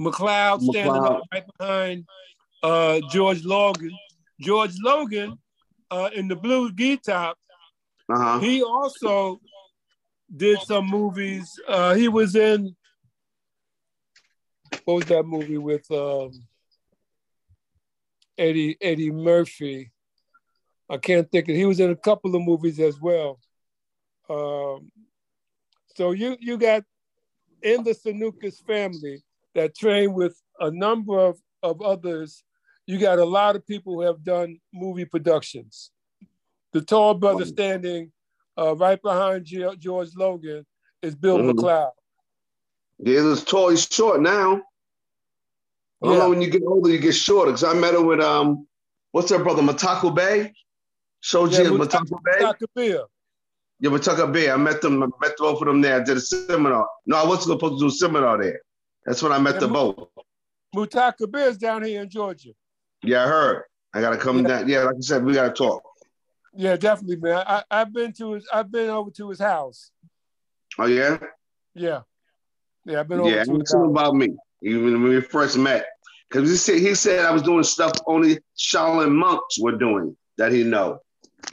[0.00, 1.16] McLeod standing McLeod.
[1.16, 2.04] up right behind
[2.62, 3.92] uh, George Logan.
[4.40, 5.38] George Logan
[5.90, 7.36] uh, in the blue gi top,
[8.08, 8.38] uh-huh.
[8.40, 9.40] he also
[10.34, 11.48] did some movies.
[11.68, 12.74] Uh, he was in
[14.84, 16.30] what was that movie with um,
[18.38, 19.90] Eddie Eddie Murphy?
[20.88, 21.54] I can't think of.
[21.54, 23.38] He was in a couple of movies as well.
[24.28, 24.90] Um,
[25.94, 26.82] so you you got
[27.62, 29.22] in the Sanukas family
[29.54, 32.42] that train with a number of, of others.
[32.86, 35.90] You got a lot of people who have done movie productions.
[36.72, 38.12] The tall brother standing
[38.58, 39.46] uh, right behind
[39.78, 40.66] George Logan
[41.02, 41.58] is Bill mm-hmm.
[41.58, 41.90] McLeod.
[42.98, 43.70] Yeah, he's tall.
[43.70, 44.62] He's short now.
[46.02, 46.22] I don't yeah.
[46.22, 47.52] know when you get older, you get shorter.
[47.52, 48.66] Because I met him with um,
[49.12, 50.52] what's that brother, Matako Bay?
[51.20, 52.40] Shoji yeah, Matako Bay.
[52.40, 52.98] Matako Bay.
[53.80, 54.50] Yeah, Matako Bay.
[54.50, 55.02] I met them.
[55.02, 56.00] I met both of them there.
[56.00, 56.86] I did a seminar.
[57.06, 58.60] No, I wasn't supposed to do a seminar there.
[59.04, 60.08] That's when I met yeah, the both.
[60.74, 62.50] Mutaka is down here in Georgia.
[63.02, 63.62] Yeah, I heard.
[63.92, 64.48] I gotta come yeah.
[64.48, 64.68] down.
[64.68, 65.82] Yeah, like I said, we gotta talk.
[66.54, 67.44] Yeah, definitely, man.
[67.46, 68.48] I, I've been to his.
[68.52, 69.90] I've been over to his house.
[70.78, 71.18] Oh yeah.
[71.74, 72.00] Yeah.
[72.86, 73.30] Yeah, I've been over.
[73.30, 73.86] Yeah, to his house.
[73.86, 75.86] about me even when we first met.
[76.28, 80.52] Because he said he said I was doing stuff only Shaolin monks were doing that
[80.52, 81.00] he know.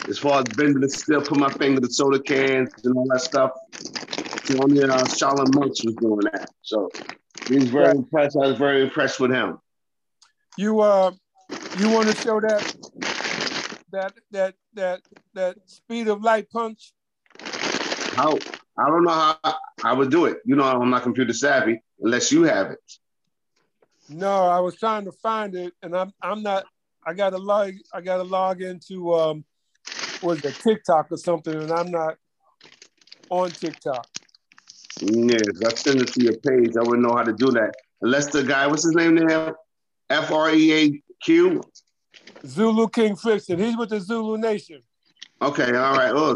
[0.07, 3.21] As far as bending the still, put my finger to soda cans and all that
[3.21, 3.51] stuff.
[4.61, 6.49] Only uh, Shaolin monks was doing that.
[6.61, 6.89] So
[7.47, 7.91] he's very yeah.
[7.91, 8.37] impressed.
[8.37, 9.59] I was very impressed with him.
[10.57, 11.11] You uh,
[11.79, 12.75] you want to show that
[13.91, 15.01] that that that
[15.33, 16.93] that speed of light punch?
[17.39, 18.37] How
[18.77, 19.11] I don't know
[19.43, 20.37] how I would do it.
[20.45, 22.79] You know, I'm not computer savvy unless you have it.
[24.09, 26.65] No, I was trying to find it, and I'm I'm not.
[27.05, 27.73] I got to log.
[27.93, 29.45] I got to log into um,
[30.21, 32.15] was it TikTok or something, and I'm not
[33.29, 34.07] on TikTok.
[35.01, 36.75] Yeah, I send it to your page.
[36.75, 38.65] I wouldn't know how to do that unless the guy.
[38.65, 39.55] What's his name there?
[40.09, 41.61] F R E A Q.
[42.45, 43.59] Zulu King Fixin.
[43.59, 44.81] He's with the Zulu Nation.
[45.41, 46.35] Okay, all right.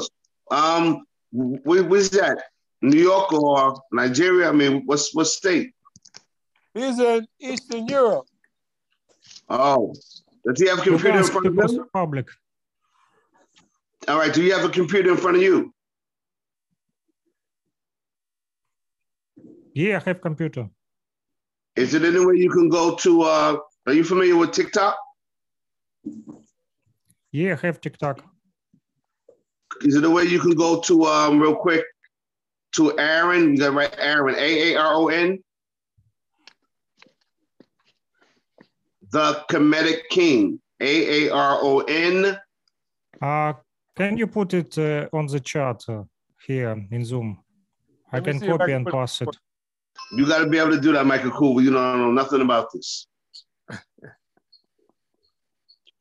[0.51, 2.43] Um, where's that?
[2.81, 4.49] New York or Nigeria?
[4.49, 5.73] I mean, what's what state?
[6.73, 8.25] He's in Eastern Europe.
[9.49, 9.93] Oh,
[10.45, 11.79] does he have a computer in front of him?
[11.79, 12.27] Republic.
[14.07, 14.33] All right.
[14.33, 15.73] Do you have a computer in front of you?
[19.73, 20.69] Yeah, I have computer.
[21.75, 23.21] Is it any way you can go to?
[23.21, 23.57] uh
[23.87, 24.97] Are you familiar with TikTok?
[27.31, 28.23] Yeah, I have TikTok.
[29.81, 31.85] Is it a way you can go to um real quick
[32.73, 33.55] to Aaron?
[33.55, 35.39] You got right, Aaron, A A R O N.
[39.11, 42.37] The Comedic King, A A R O N.
[43.21, 43.53] Uh,
[43.95, 46.03] can you put it uh, on the chat uh,
[46.47, 47.37] here in Zoom?
[48.11, 49.29] I can copy and pass it.
[50.13, 51.61] You got to be able to do that, Michael Cool.
[51.61, 53.07] You don't know nothing about this.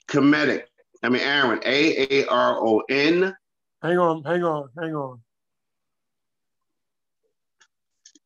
[0.08, 0.62] Comedic.
[1.02, 3.34] I mean, Aaron, A A R O N.
[3.82, 5.20] Hang on, hang on, hang on.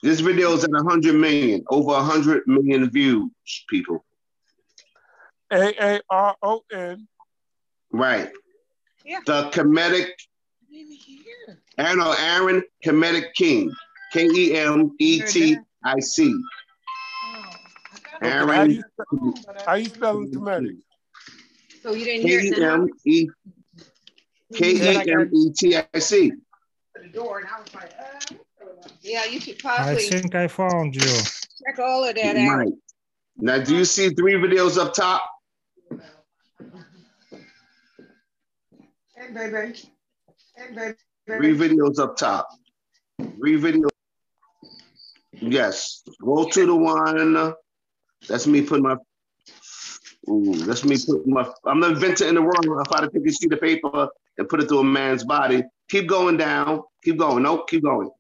[0.04, 3.30] This video is at 100 million, over 100 million views,
[3.70, 4.04] people.
[5.50, 7.08] A A R O N.
[7.90, 8.30] Right.
[9.02, 9.20] Yeah.
[9.24, 10.10] The comedic.
[11.78, 13.72] I know Aaron Kemetic King.
[14.12, 16.34] K E M E T I C.
[18.20, 18.84] Aaron.
[19.64, 20.76] How you, spelling comedic?
[21.82, 22.90] So you didn't hear it.
[23.04, 23.28] K E
[24.52, 26.32] K E M E T I C.
[29.02, 31.02] Yeah, you should I think I found you.
[31.02, 32.58] check all of that out.
[32.58, 32.72] Right.
[33.36, 35.22] Now, do you see three videos up top?
[39.14, 39.78] Hey, baby.
[40.56, 40.94] Hey, baby.
[41.26, 42.48] Three videos up top.
[43.18, 43.88] Three videos.
[45.32, 46.02] Yes.
[46.22, 47.54] Go to the one.
[48.28, 48.96] That's me putting my.
[50.28, 51.46] Ooh, that's me putting my.
[51.66, 52.64] I'm the inventor in the world.
[52.64, 54.08] If I had to take a sheet of paper
[54.38, 56.82] and put it through a man's body, keep going down.
[57.02, 57.42] Keep going.
[57.42, 57.68] Nope.
[57.68, 58.10] Keep going.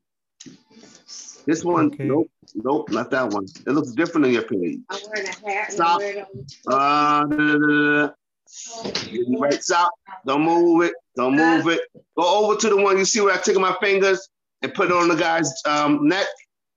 [1.46, 1.94] This one.
[1.98, 2.30] Nope.
[2.54, 2.90] Nope.
[2.90, 3.46] Not that one.
[3.66, 4.78] It looks different on your page.
[4.90, 5.64] I'm wearing a hat.
[5.68, 6.00] and Stop.
[6.00, 9.40] I'm wearing a- Uh, da, da, da, da.
[9.40, 9.90] Right, stop.
[10.26, 10.94] Don't move it.
[11.16, 11.80] Don't move it.
[12.16, 14.28] Go over to the one you see where I take my fingers
[14.62, 16.26] and put it on the guy's um, neck.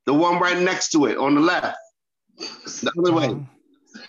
[0.05, 1.77] The one right next to it on the left.
[2.37, 3.45] The other way.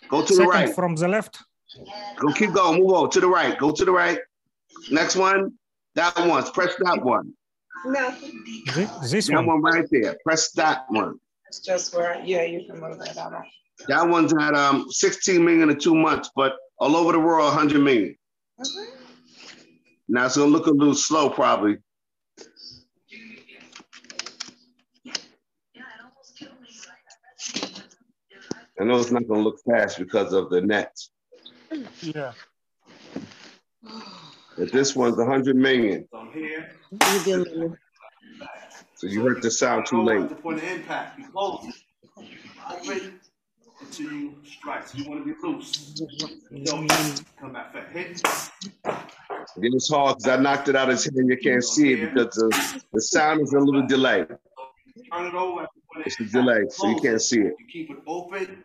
[0.09, 0.75] Go to the Second right.
[0.75, 1.39] from the left.
[2.19, 2.81] Go keep going.
[2.81, 3.57] Move on to the right.
[3.59, 4.19] Go to the right.
[4.91, 5.53] Next one.
[5.95, 6.45] That one.
[6.53, 7.35] Press that one.
[7.85, 8.15] No.
[8.75, 9.47] This, this that one.
[9.47, 10.17] one right there.
[10.25, 11.19] Press that one.
[11.47, 13.33] It's just where, yeah, you can move that out.
[13.87, 17.81] That one's at um 16 million in two months, but all over the world, 100
[17.81, 18.17] million.
[20.09, 21.79] Now it's gonna look a little slow, probably.
[28.81, 30.97] I know it's not gonna look fast because of the net.
[32.01, 32.33] Yeah.
[34.59, 36.09] But this one's 100 million.
[38.95, 40.29] So you heard the sound too late.
[40.29, 41.19] The point of impact.
[41.19, 41.75] You close it.
[42.69, 43.21] Open
[43.81, 44.89] until you strike.
[44.89, 45.95] So you want to be loose.
[46.65, 46.89] Don't
[47.41, 48.21] come back for hit.
[49.57, 51.29] Again, it's hard because I knocked it out of his hand.
[51.29, 54.27] You can't see it because the, the sound is a little delayed.
[54.27, 55.63] Turn it over.
[55.63, 57.55] at the point of It's a delay, so you can't see it.
[57.59, 58.65] You keep it open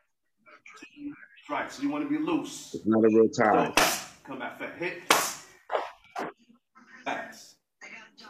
[1.44, 1.72] strike.
[1.72, 2.74] So you want to be loose.
[2.74, 3.74] It's not a real time.
[4.26, 5.04] Come back for hit.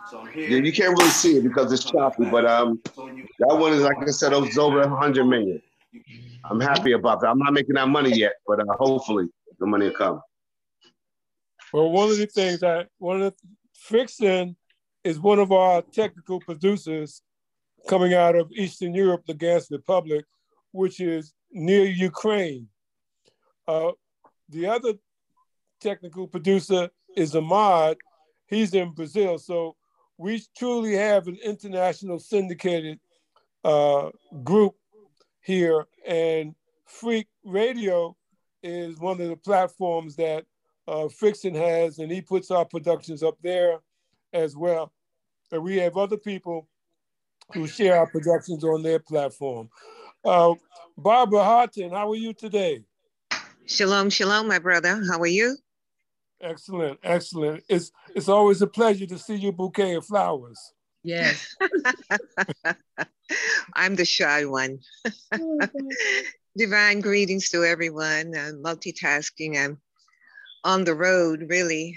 [0.10, 0.50] So here.
[0.50, 2.82] Yeah, you can't really see it because it's choppy, but um,
[3.40, 5.62] that one is like I said, it's over 100 million.
[6.44, 7.28] I'm happy about that.
[7.28, 9.28] I'm not making that money yet, but uh, hopefully
[9.60, 10.22] the money will come.
[11.72, 13.34] Well, one of the things that one of the
[13.74, 14.56] Fixin
[15.04, 17.22] is one of our technical producers
[17.88, 20.26] coming out of Eastern Europe, the Gas Republic,
[20.72, 22.68] which is near Ukraine.
[23.68, 23.92] Uh,
[24.50, 24.94] the other
[25.82, 27.98] technical producer is Ahmad.
[28.54, 29.38] He's in Brazil.
[29.38, 29.76] So
[30.18, 33.00] we truly have an international syndicated
[33.64, 34.10] uh,
[34.44, 34.76] group
[35.42, 35.86] here.
[36.08, 36.56] And
[36.86, 38.16] Freak Radio
[38.62, 40.46] is one of the platforms that
[40.88, 43.80] uh, Fixin has, and he puts our productions up there
[44.34, 44.92] as well.
[45.52, 46.68] And we have other people
[47.54, 49.70] who share our productions on their platform.
[50.24, 50.54] Uh,
[50.98, 52.84] Barbara Harton, how are you today?
[53.66, 55.02] Shalom, shalom, my brother.
[55.10, 55.58] How are you?
[56.44, 57.64] Excellent, excellent.
[57.70, 60.60] It's it's always a pleasure to see your bouquet of flowers.
[61.02, 61.56] Yes.
[63.74, 64.80] I'm the shy one.
[66.58, 68.36] Divine greetings to everyone.
[68.36, 69.58] Uh, multitasking.
[69.58, 69.80] I'm
[70.66, 71.96] on the road, really.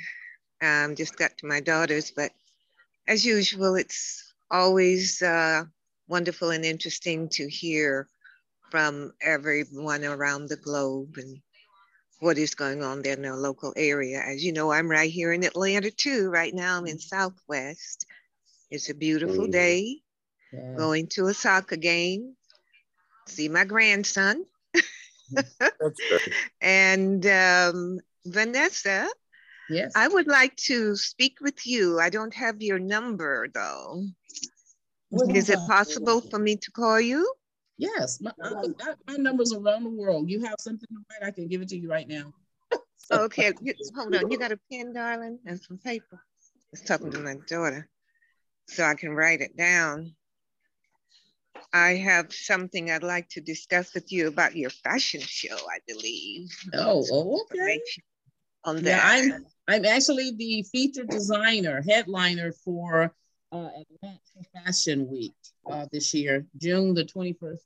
[0.63, 2.31] Um, just got to my daughter's, but
[3.09, 5.65] as usual, it's always uh,
[6.09, 8.09] wonderful and interesting to hear
[8.71, 11.41] from everyone around the globe and
[12.21, 14.21] what is going on there in their local area.
[14.21, 16.31] As you know, I'm right here in Atlanta too.
[16.31, 18.07] Right now I'm in Southwest.
[18.71, 19.53] It's a beautiful mm-hmm.
[19.53, 19.97] day.
[20.53, 20.77] Yes.
[20.77, 22.35] Going to a soccer game,
[23.27, 24.45] see my grandson.
[26.61, 29.09] and um, Vanessa,
[29.69, 31.99] yes, I would like to speak with you.
[31.99, 34.05] I don't have your number though.
[35.35, 37.31] Is it possible for me to call you?
[37.79, 40.31] Yes, my, I, my number's around the world.
[40.31, 42.33] You have something to write, I can give it to you right now.
[42.97, 43.23] so.
[43.23, 43.53] Okay,
[43.97, 44.31] hold on.
[44.31, 46.07] You got a pen, darling, and some paper.
[46.13, 47.89] I was talking to my daughter
[48.69, 50.15] so I can write it down.
[51.73, 56.49] I have something I'd like to discuss with you about your fashion show, I believe.
[56.73, 57.81] Oh, oh okay.
[58.65, 58.85] On that.
[58.85, 63.13] Yeah, I'm I'm actually the featured designer, headliner for
[63.53, 64.19] uh, Atlanta
[64.53, 65.35] Fashion Week
[65.71, 67.59] uh, this year, June the 21st.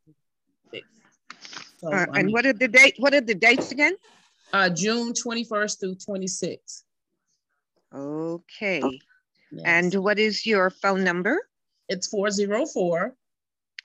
[1.78, 2.97] So, uh, and what are the date?
[2.98, 3.94] What are the dates again?
[4.52, 6.82] Uh, June 21st through 26th.
[7.94, 8.82] Okay.
[9.51, 9.62] Yes.
[9.65, 11.40] And what is your phone number?
[11.89, 13.16] It's 404.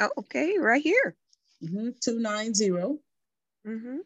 [0.01, 1.15] Oh, okay, right here.
[1.63, 1.91] Mm-hmm.
[2.03, 3.97] 290 mm-hmm.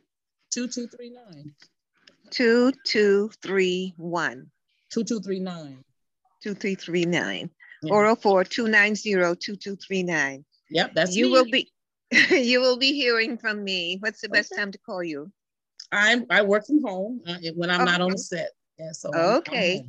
[0.52, 1.54] 2239.
[2.30, 4.52] 2231.
[4.92, 5.84] 2239.
[6.42, 7.50] 2339.
[7.82, 7.90] Yeah.
[7.90, 10.46] 404 290 2239.
[10.70, 11.32] Yep, that's you me.
[11.32, 11.72] will be
[12.32, 13.98] you will be hearing from me.
[14.00, 15.32] What's the best time to call you?
[15.92, 17.92] I'm I work from home uh, when I'm okay.
[17.92, 18.52] not on the set.
[18.78, 19.86] Yeah, so okay.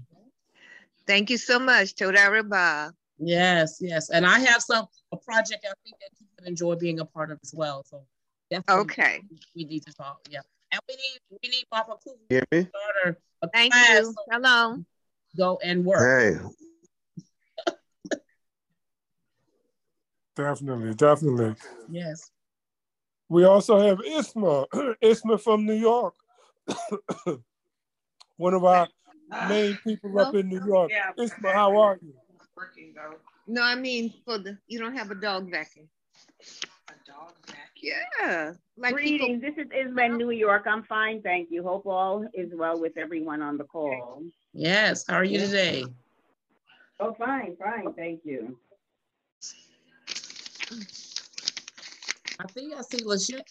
[1.07, 2.93] Thank you so much, Toda Rabah.
[3.19, 7.01] Yes, yes, and I have some a project I think that you can enjoy being
[7.01, 7.85] a part of as well.
[7.85, 8.03] So
[8.51, 9.21] definitely, okay,
[9.55, 10.21] we need to talk.
[10.31, 10.41] Yeah,
[10.73, 12.17] and we need we need Papa Cool.
[12.29, 12.69] Hear me?
[13.53, 14.05] Thank you.
[14.05, 14.77] So Hello.
[15.37, 16.21] Go and work.
[16.21, 16.39] Hey.
[20.37, 21.55] Definitely, definitely.
[21.91, 22.31] Yes.
[23.29, 24.67] We also have Isma,
[25.03, 26.15] Isma from New York.
[28.37, 28.89] One of our
[29.49, 30.91] main people up in New York.
[30.91, 32.15] Yeah, Isma, how are you?
[32.57, 33.17] Working though.
[33.47, 35.89] No, I mean for the you don't have a dog vacuum.
[36.89, 37.93] A dog vacuum.
[38.21, 38.53] Yeah.
[38.77, 39.43] Like Greetings.
[39.43, 39.65] People...
[39.65, 40.65] This is Isma in New York.
[40.67, 41.63] I'm fine, thank you.
[41.63, 44.23] Hope all is well with everyone on the call.
[44.53, 45.05] Yes.
[45.09, 45.85] How are you today?
[46.99, 48.59] Oh, fine, fine, thank you.
[50.71, 53.43] I think I see LaShan.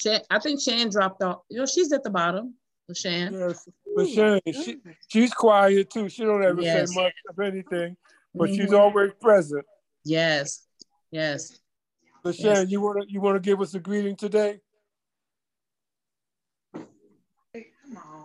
[0.00, 1.42] Shan, I think Shan dropped off.
[1.48, 2.54] You know, she's at the bottom.
[2.90, 3.32] LaShan.
[3.32, 4.40] Yes, LaShan.
[4.64, 4.78] She,
[5.08, 6.08] she's quiet too.
[6.08, 6.94] She don't ever yes.
[6.94, 7.96] say much of anything,
[8.34, 8.62] but mm-hmm.
[8.62, 9.64] she's always present.
[10.04, 10.66] Yes,
[11.10, 11.58] yes.
[12.24, 12.70] LaShan, yes.
[12.70, 14.60] you wanna you wanna give us a greeting today?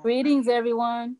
[0.02, 1.18] Greetings, everyone.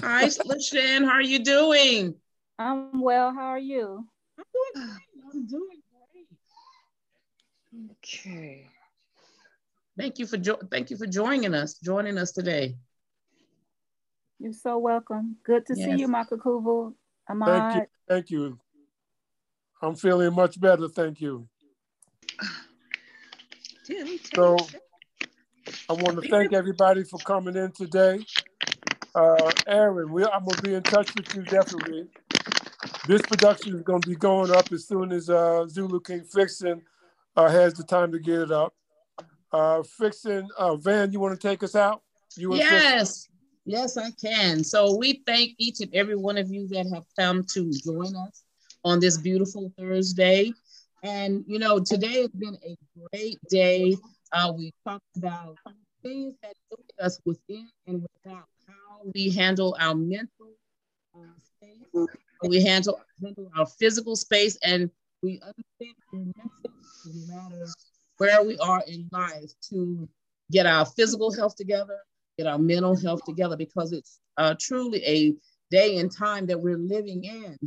[0.00, 1.04] Hi, LaShan.
[1.04, 2.14] How are you doing?
[2.58, 3.32] I'm well.
[3.32, 4.06] How are you?
[5.32, 5.80] I'm doing
[6.12, 6.28] great.
[7.72, 8.26] I'm doing great.
[8.30, 8.66] Okay.
[9.98, 12.76] Thank you for jo- thank you for joining us, joining us today.
[14.38, 15.36] You're so welcome.
[15.44, 15.86] Good to yes.
[15.86, 16.92] see you, Makakuvu.
[17.28, 17.48] Ahmad.
[17.48, 17.86] Thank you.
[18.08, 18.58] Thank you.
[19.82, 20.88] I'm feeling much better.
[20.88, 21.48] Thank you.
[24.34, 24.56] So
[25.88, 28.24] I want to thank everybody for coming in today.
[29.14, 32.08] Uh, Aaron, we, I'm gonna be in touch with you definitely.
[33.06, 36.82] This production is going to be going up as soon as uh, Zulu King Fixin
[37.36, 38.74] uh, has the time to get it up.
[39.52, 42.02] Uh, Fixin, uh, Van, you want to take us out?
[42.36, 43.28] You yes,
[43.64, 44.64] yes, I can.
[44.64, 48.42] So we thank each and every one of you that have come to join us
[48.84, 50.52] on this beautiful Thursday.
[51.04, 52.76] And you know, today has been a
[53.12, 53.96] great day.
[54.32, 55.56] Uh, we talked about
[56.02, 60.56] things that look us within and without, how we handle our mental
[61.14, 62.08] uh, space
[62.42, 64.90] we handle, handle our physical space and
[65.22, 66.34] we understand
[67.04, 67.66] no matter
[68.18, 70.08] where we are in life to
[70.50, 71.98] get our physical health together,
[72.38, 75.34] get our mental health together, because it's uh, truly a
[75.70, 77.58] day and time that we're living in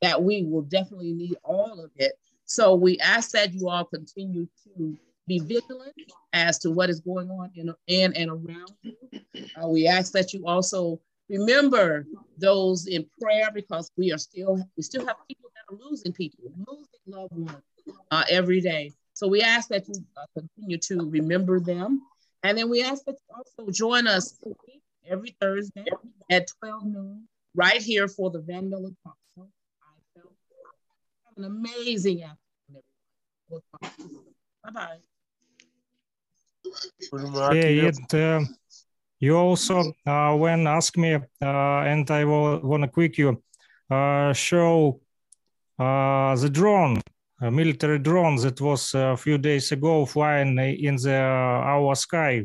[0.00, 2.12] that we will definitely need all of it.
[2.44, 4.96] So we ask that you all continue to
[5.26, 5.94] be vigilant
[6.32, 8.94] as to what is going on in, in and around you.
[9.62, 12.06] Uh, we ask that you also remember
[12.38, 16.52] those in prayer because we are still we still have people that are losing people,
[16.66, 17.62] losing loved ones
[18.10, 18.92] uh, every day.
[19.14, 22.02] So we ask that you uh, continue to remember them,
[22.42, 24.38] and then we ask that you also join us
[25.08, 25.86] every Thursday
[26.30, 29.48] at 12 noon right here for the Van Miller Talk Show.
[29.82, 30.32] I felt
[31.26, 32.82] have an amazing afternoon.
[34.64, 34.98] Bye bye.
[37.54, 38.32] Yeah,
[39.20, 43.42] you also, uh, when ask me, uh, and I will want to quick you,
[43.90, 45.00] uh, show
[45.78, 47.00] uh, the drone
[47.40, 52.44] military drone that was a few days ago flying in the our sky.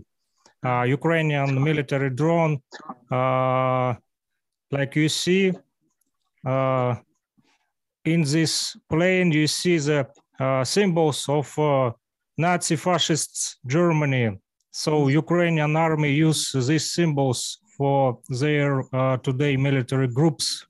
[0.85, 2.61] Ukrainian military drone,
[4.71, 5.51] like you see,
[8.05, 10.07] in this plane, you see the
[10.63, 11.57] symbols of
[12.37, 14.37] Nazi fascists Germany.
[14.75, 20.65] So Ukrainian army use these symbols for their uh, today military groups.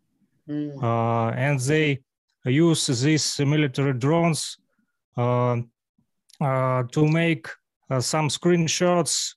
[0.49, 0.83] Mm.
[0.83, 1.99] Uh, and they
[2.43, 4.57] use these military drones
[5.15, 5.61] uh,
[6.39, 7.47] to make
[7.99, 9.35] some screenshots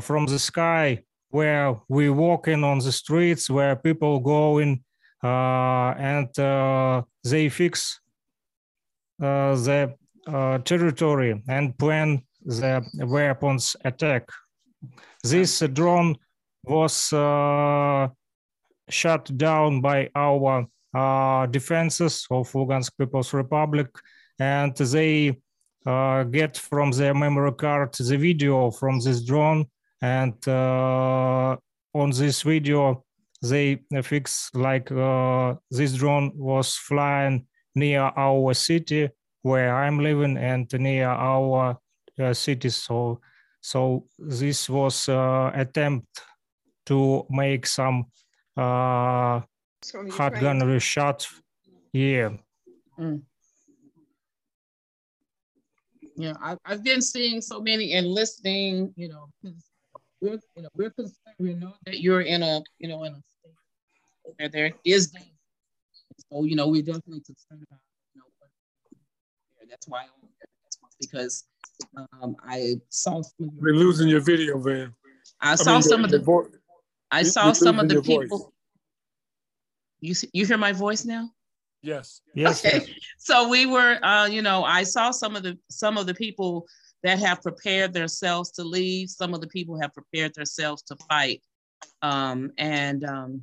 [0.00, 4.84] from the sky where we walking on the streets where people going
[5.24, 8.00] uh, and uh, they fix
[9.20, 9.92] uh, the
[10.64, 14.28] territory and plan the weapons attack.
[15.22, 16.16] This drone
[16.64, 18.08] was uh,
[18.88, 23.88] shut down by our uh, defenses of Lugansk People's Republic,
[24.40, 25.36] and they
[25.86, 29.66] uh, get from their memory card the video from this drone,
[30.00, 33.04] and on this video
[33.42, 34.88] they fix like
[35.70, 39.08] this drone was flying near our city
[39.42, 41.74] where I'm living and near our uh,
[42.32, 42.76] cities.
[42.76, 43.20] So,
[43.60, 46.22] so this was uh, attempt
[46.86, 48.06] to make some
[48.56, 49.40] uh,
[50.10, 51.26] hard gunnery shot
[51.92, 52.38] here.
[52.98, 53.22] Mm.
[56.16, 59.28] Yeah, I, I've been seeing so many and listening, you know,
[60.20, 63.22] we're, you know, we're concerned, we know that you're in a, you know, in a
[63.22, 63.54] state
[64.36, 65.28] where there is danger.
[66.30, 67.80] So, you know, we're definitely concerned about,
[68.14, 68.26] you know,
[69.70, 70.06] that's why,
[70.64, 71.44] that's why because
[71.96, 73.22] um, I saw.
[73.38, 74.94] We're losing your video, Van.
[75.40, 76.20] I, I saw mean, some of the.
[76.20, 76.48] Vo-
[77.10, 78.38] I saw some of the people.
[78.38, 78.52] Voice.
[80.00, 81.30] You you hear my voice now?
[81.82, 82.20] Yes.
[82.34, 82.64] Yes.
[82.64, 82.86] Okay.
[83.18, 86.66] So we were, uh, you know, I saw some of the some of the people
[87.02, 89.10] that have prepared themselves to leave.
[89.10, 91.42] Some of the people have prepared themselves to fight,
[92.02, 93.42] um, and um,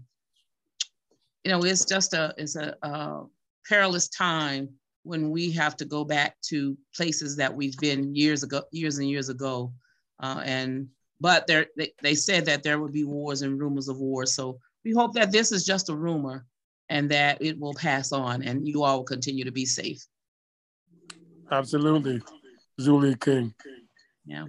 [1.43, 3.23] you know, it's just a it's a, a
[3.67, 4.69] perilous time
[5.05, 9.09] when we have to go back to places that we've been years ago, years and
[9.09, 9.71] years ago.
[10.19, 10.87] Uh, and
[11.21, 14.33] but there, they, they said that there would be wars and rumors of wars.
[14.33, 16.45] So we hope that this is just a rumor
[16.89, 20.03] and that it will pass on and you all will continue to be safe.
[21.51, 22.21] Absolutely.
[22.79, 23.53] Julie King.
[24.25, 24.45] Yeah.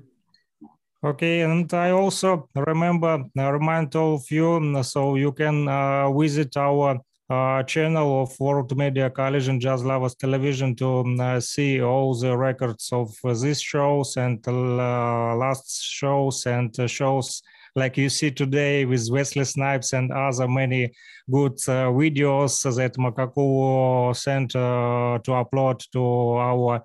[1.04, 6.56] Okay, and I also remember, I remind all of you, so you can uh, visit
[6.56, 12.14] our uh, channel of World Media Coalition Jazz Lovers Television to um, uh, see all
[12.14, 17.42] the records of uh, these shows and uh, last shows and uh, shows
[17.74, 20.92] like you see today with Wesley Snipes and other many
[21.30, 26.82] good uh, videos that Makaku sent to upload to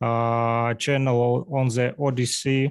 [0.00, 2.70] our channel on the Odysee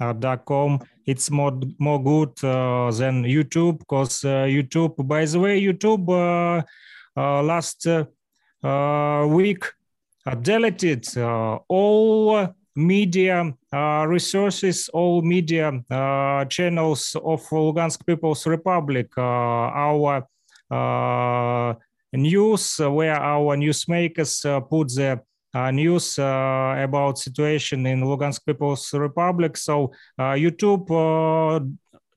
[0.00, 0.80] uh, .com.
[1.06, 5.06] It's more more good uh, than YouTube because uh, YouTube.
[5.06, 6.64] By the way, YouTube
[7.16, 7.86] last
[9.28, 9.64] week
[10.42, 11.06] deleted
[11.68, 19.10] all media uh, resources, all media uh, channels of Lugansk People's Republic.
[19.16, 20.26] Uh, our
[22.12, 25.16] news, where our newsmakers put the uh,
[25.54, 29.56] news uh, about situation in Lugansk People's Republic.
[29.56, 30.86] So uh, YouTube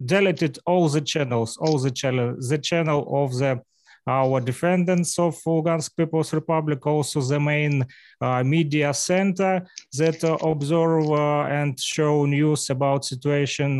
[0.04, 3.62] deleted all the channels, all the channel, the channel of the
[4.10, 7.86] our defendants of Lugansk People's Republic, also the main
[8.22, 13.80] uh, media center that uh, observe uh, and show news about situation,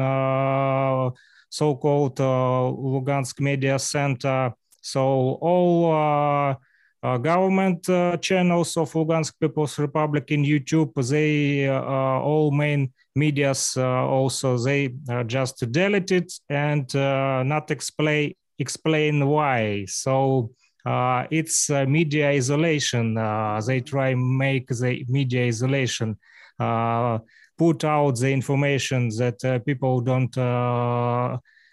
[1.50, 4.54] so-called Lugansk Media Center.
[4.82, 5.02] So
[5.42, 6.56] all uh,
[7.18, 14.58] government uh, channels of Lugansk People's Republic in YouTube, they uh, all main medias also
[14.58, 14.94] they
[15.26, 19.86] just deleted and not explain explain why.
[19.88, 20.52] So
[20.86, 23.18] uh, it's uh, media isolation.
[23.18, 26.18] Uh, they try make the media isolation,
[27.58, 30.34] put out the information that people don't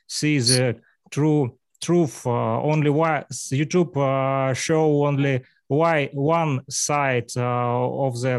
[0.08, 0.76] see the
[1.10, 1.56] true
[1.86, 3.24] truth uh, only why
[3.60, 5.34] youtube uh, show only
[5.68, 8.36] why one side uh, of the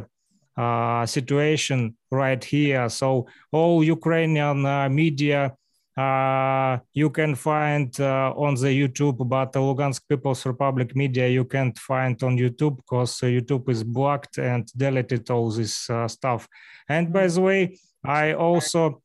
[1.06, 4.60] situation right here so all ukrainian
[4.94, 5.54] media
[5.98, 11.46] uh, you can find uh, on the YouTube, but the Lugansk People's Republic media you
[11.46, 16.50] can't find on YouTube because uh, YouTube is blocked and deleted all this stuff.
[16.90, 19.02] And by the way, I also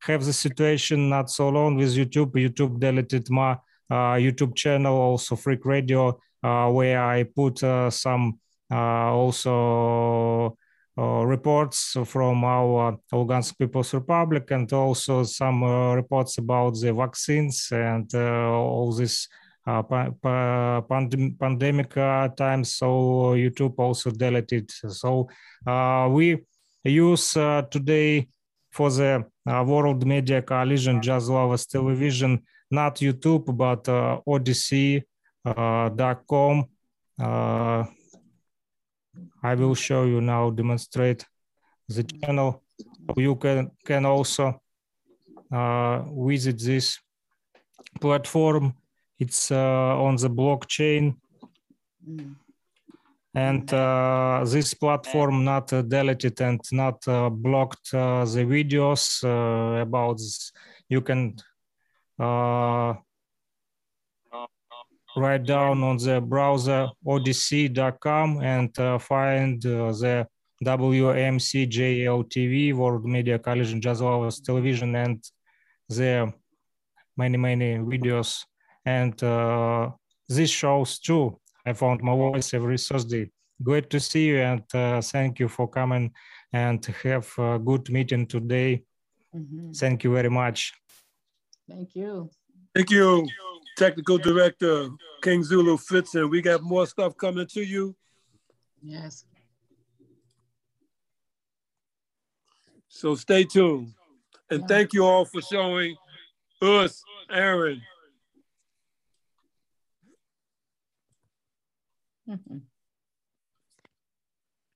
[0.00, 2.32] have the situation not so long with YouTube.
[2.32, 3.52] YouTube deleted my
[3.90, 8.38] uh, YouTube channel, also Freak Radio, uh, where I put uh, some
[8.70, 10.56] also
[10.98, 18.92] reports from our Lugansk People's Republic and also some reports about the vaccines and all
[18.92, 19.28] this
[19.66, 22.74] uh, pandem pandemic uh, times.
[22.74, 24.70] So YouTube also deleted.
[24.70, 25.28] So
[25.66, 26.44] uh, we
[26.84, 27.32] use
[27.70, 28.28] today
[28.76, 33.88] for the World Media Coalition Jazz Lovers Television, not YouTube, but
[34.26, 35.04] Odysee.com.
[39.42, 41.24] I will show you now, demonstrate
[41.88, 42.62] the channel.
[43.16, 44.60] You can, can also
[45.50, 46.98] uh, visit this
[48.00, 48.74] platform
[49.18, 51.16] it's uh, on the blockchain.
[52.06, 52.34] Mm.
[53.36, 59.22] And uh, this platform not uh, deleted and not blocked the videos
[59.82, 60.52] about this.
[60.88, 61.36] You can
[65.16, 70.26] write down on the browser odysee.com and uh, find uh, the
[70.64, 75.22] WMCJLTV, World Media Coalition Jazz Lovers Television, and
[75.88, 76.32] the
[77.16, 78.42] many, many videos
[78.84, 79.90] and uh,
[80.28, 81.38] this shows too.
[81.66, 83.30] I found my voice every Thursday.
[83.60, 86.12] Great to see you and uh, thank you for coming
[86.52, 88.84] and have a good meeting today.
[89.34, 89.72] Mm-hmm.
[89.72, 90.72] Thank you very much.
[91.68, 92.30] Thank you.
[92.74, 93.26] Thank you,
[93.76, 94.88] Technical Director
[95.22, 96.30] King Zulu Fixin.
[96.30, 97.96] We got more stuff coming to you.
[98.82, 99.24] Yes.
[102.88, 103.92] So stay tuned.
[104.50, 104.66] And yeah.
[104.66, 105.96] thank you all for showing
[106.62, 107.82] us, Aaron,
[112.28, 112.58] Mm-hmm.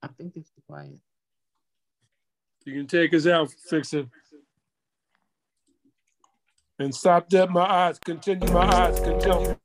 [0.02, 1.00] I think it's quiet.
[2.64, 4.10] You can take us out, Fixin.
[6.78, 7.98] And stop that, my eyes.
[7.98, 9.00] Continue, my eyes.
[9.00, 9.56] Continue.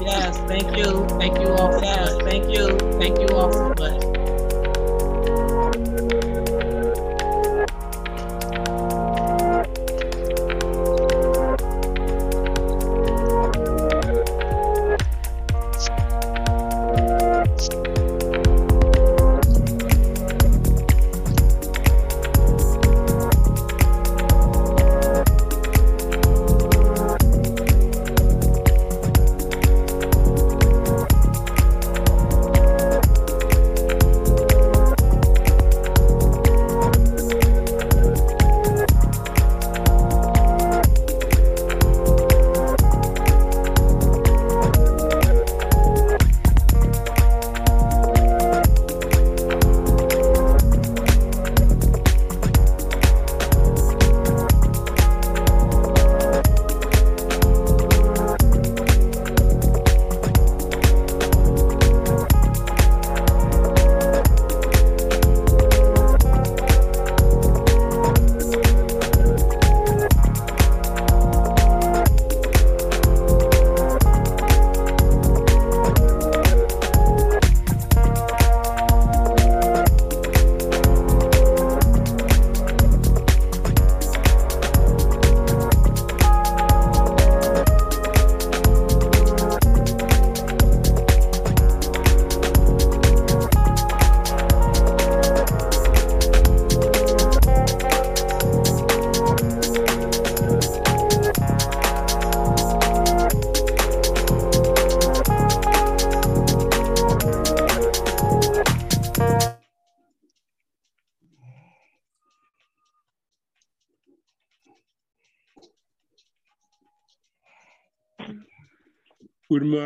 [0.00, 1.06] Yes, thank you.
[1.18, 1.82] Thank you all.
[1.82, 2.78] Yes, thank you.
[2.98, 4.04] Thank you all so much.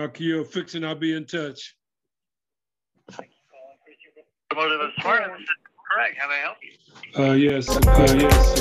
[0.07, 1.75] Akio Fixin, I'll be in touch.
[4.53, 5.23] Automotive Smart,
[5.93, 6.17] correct.
[6.19, 7.23] How may I help you?
[7.23, 8.58] Uh, yes, uh, yes,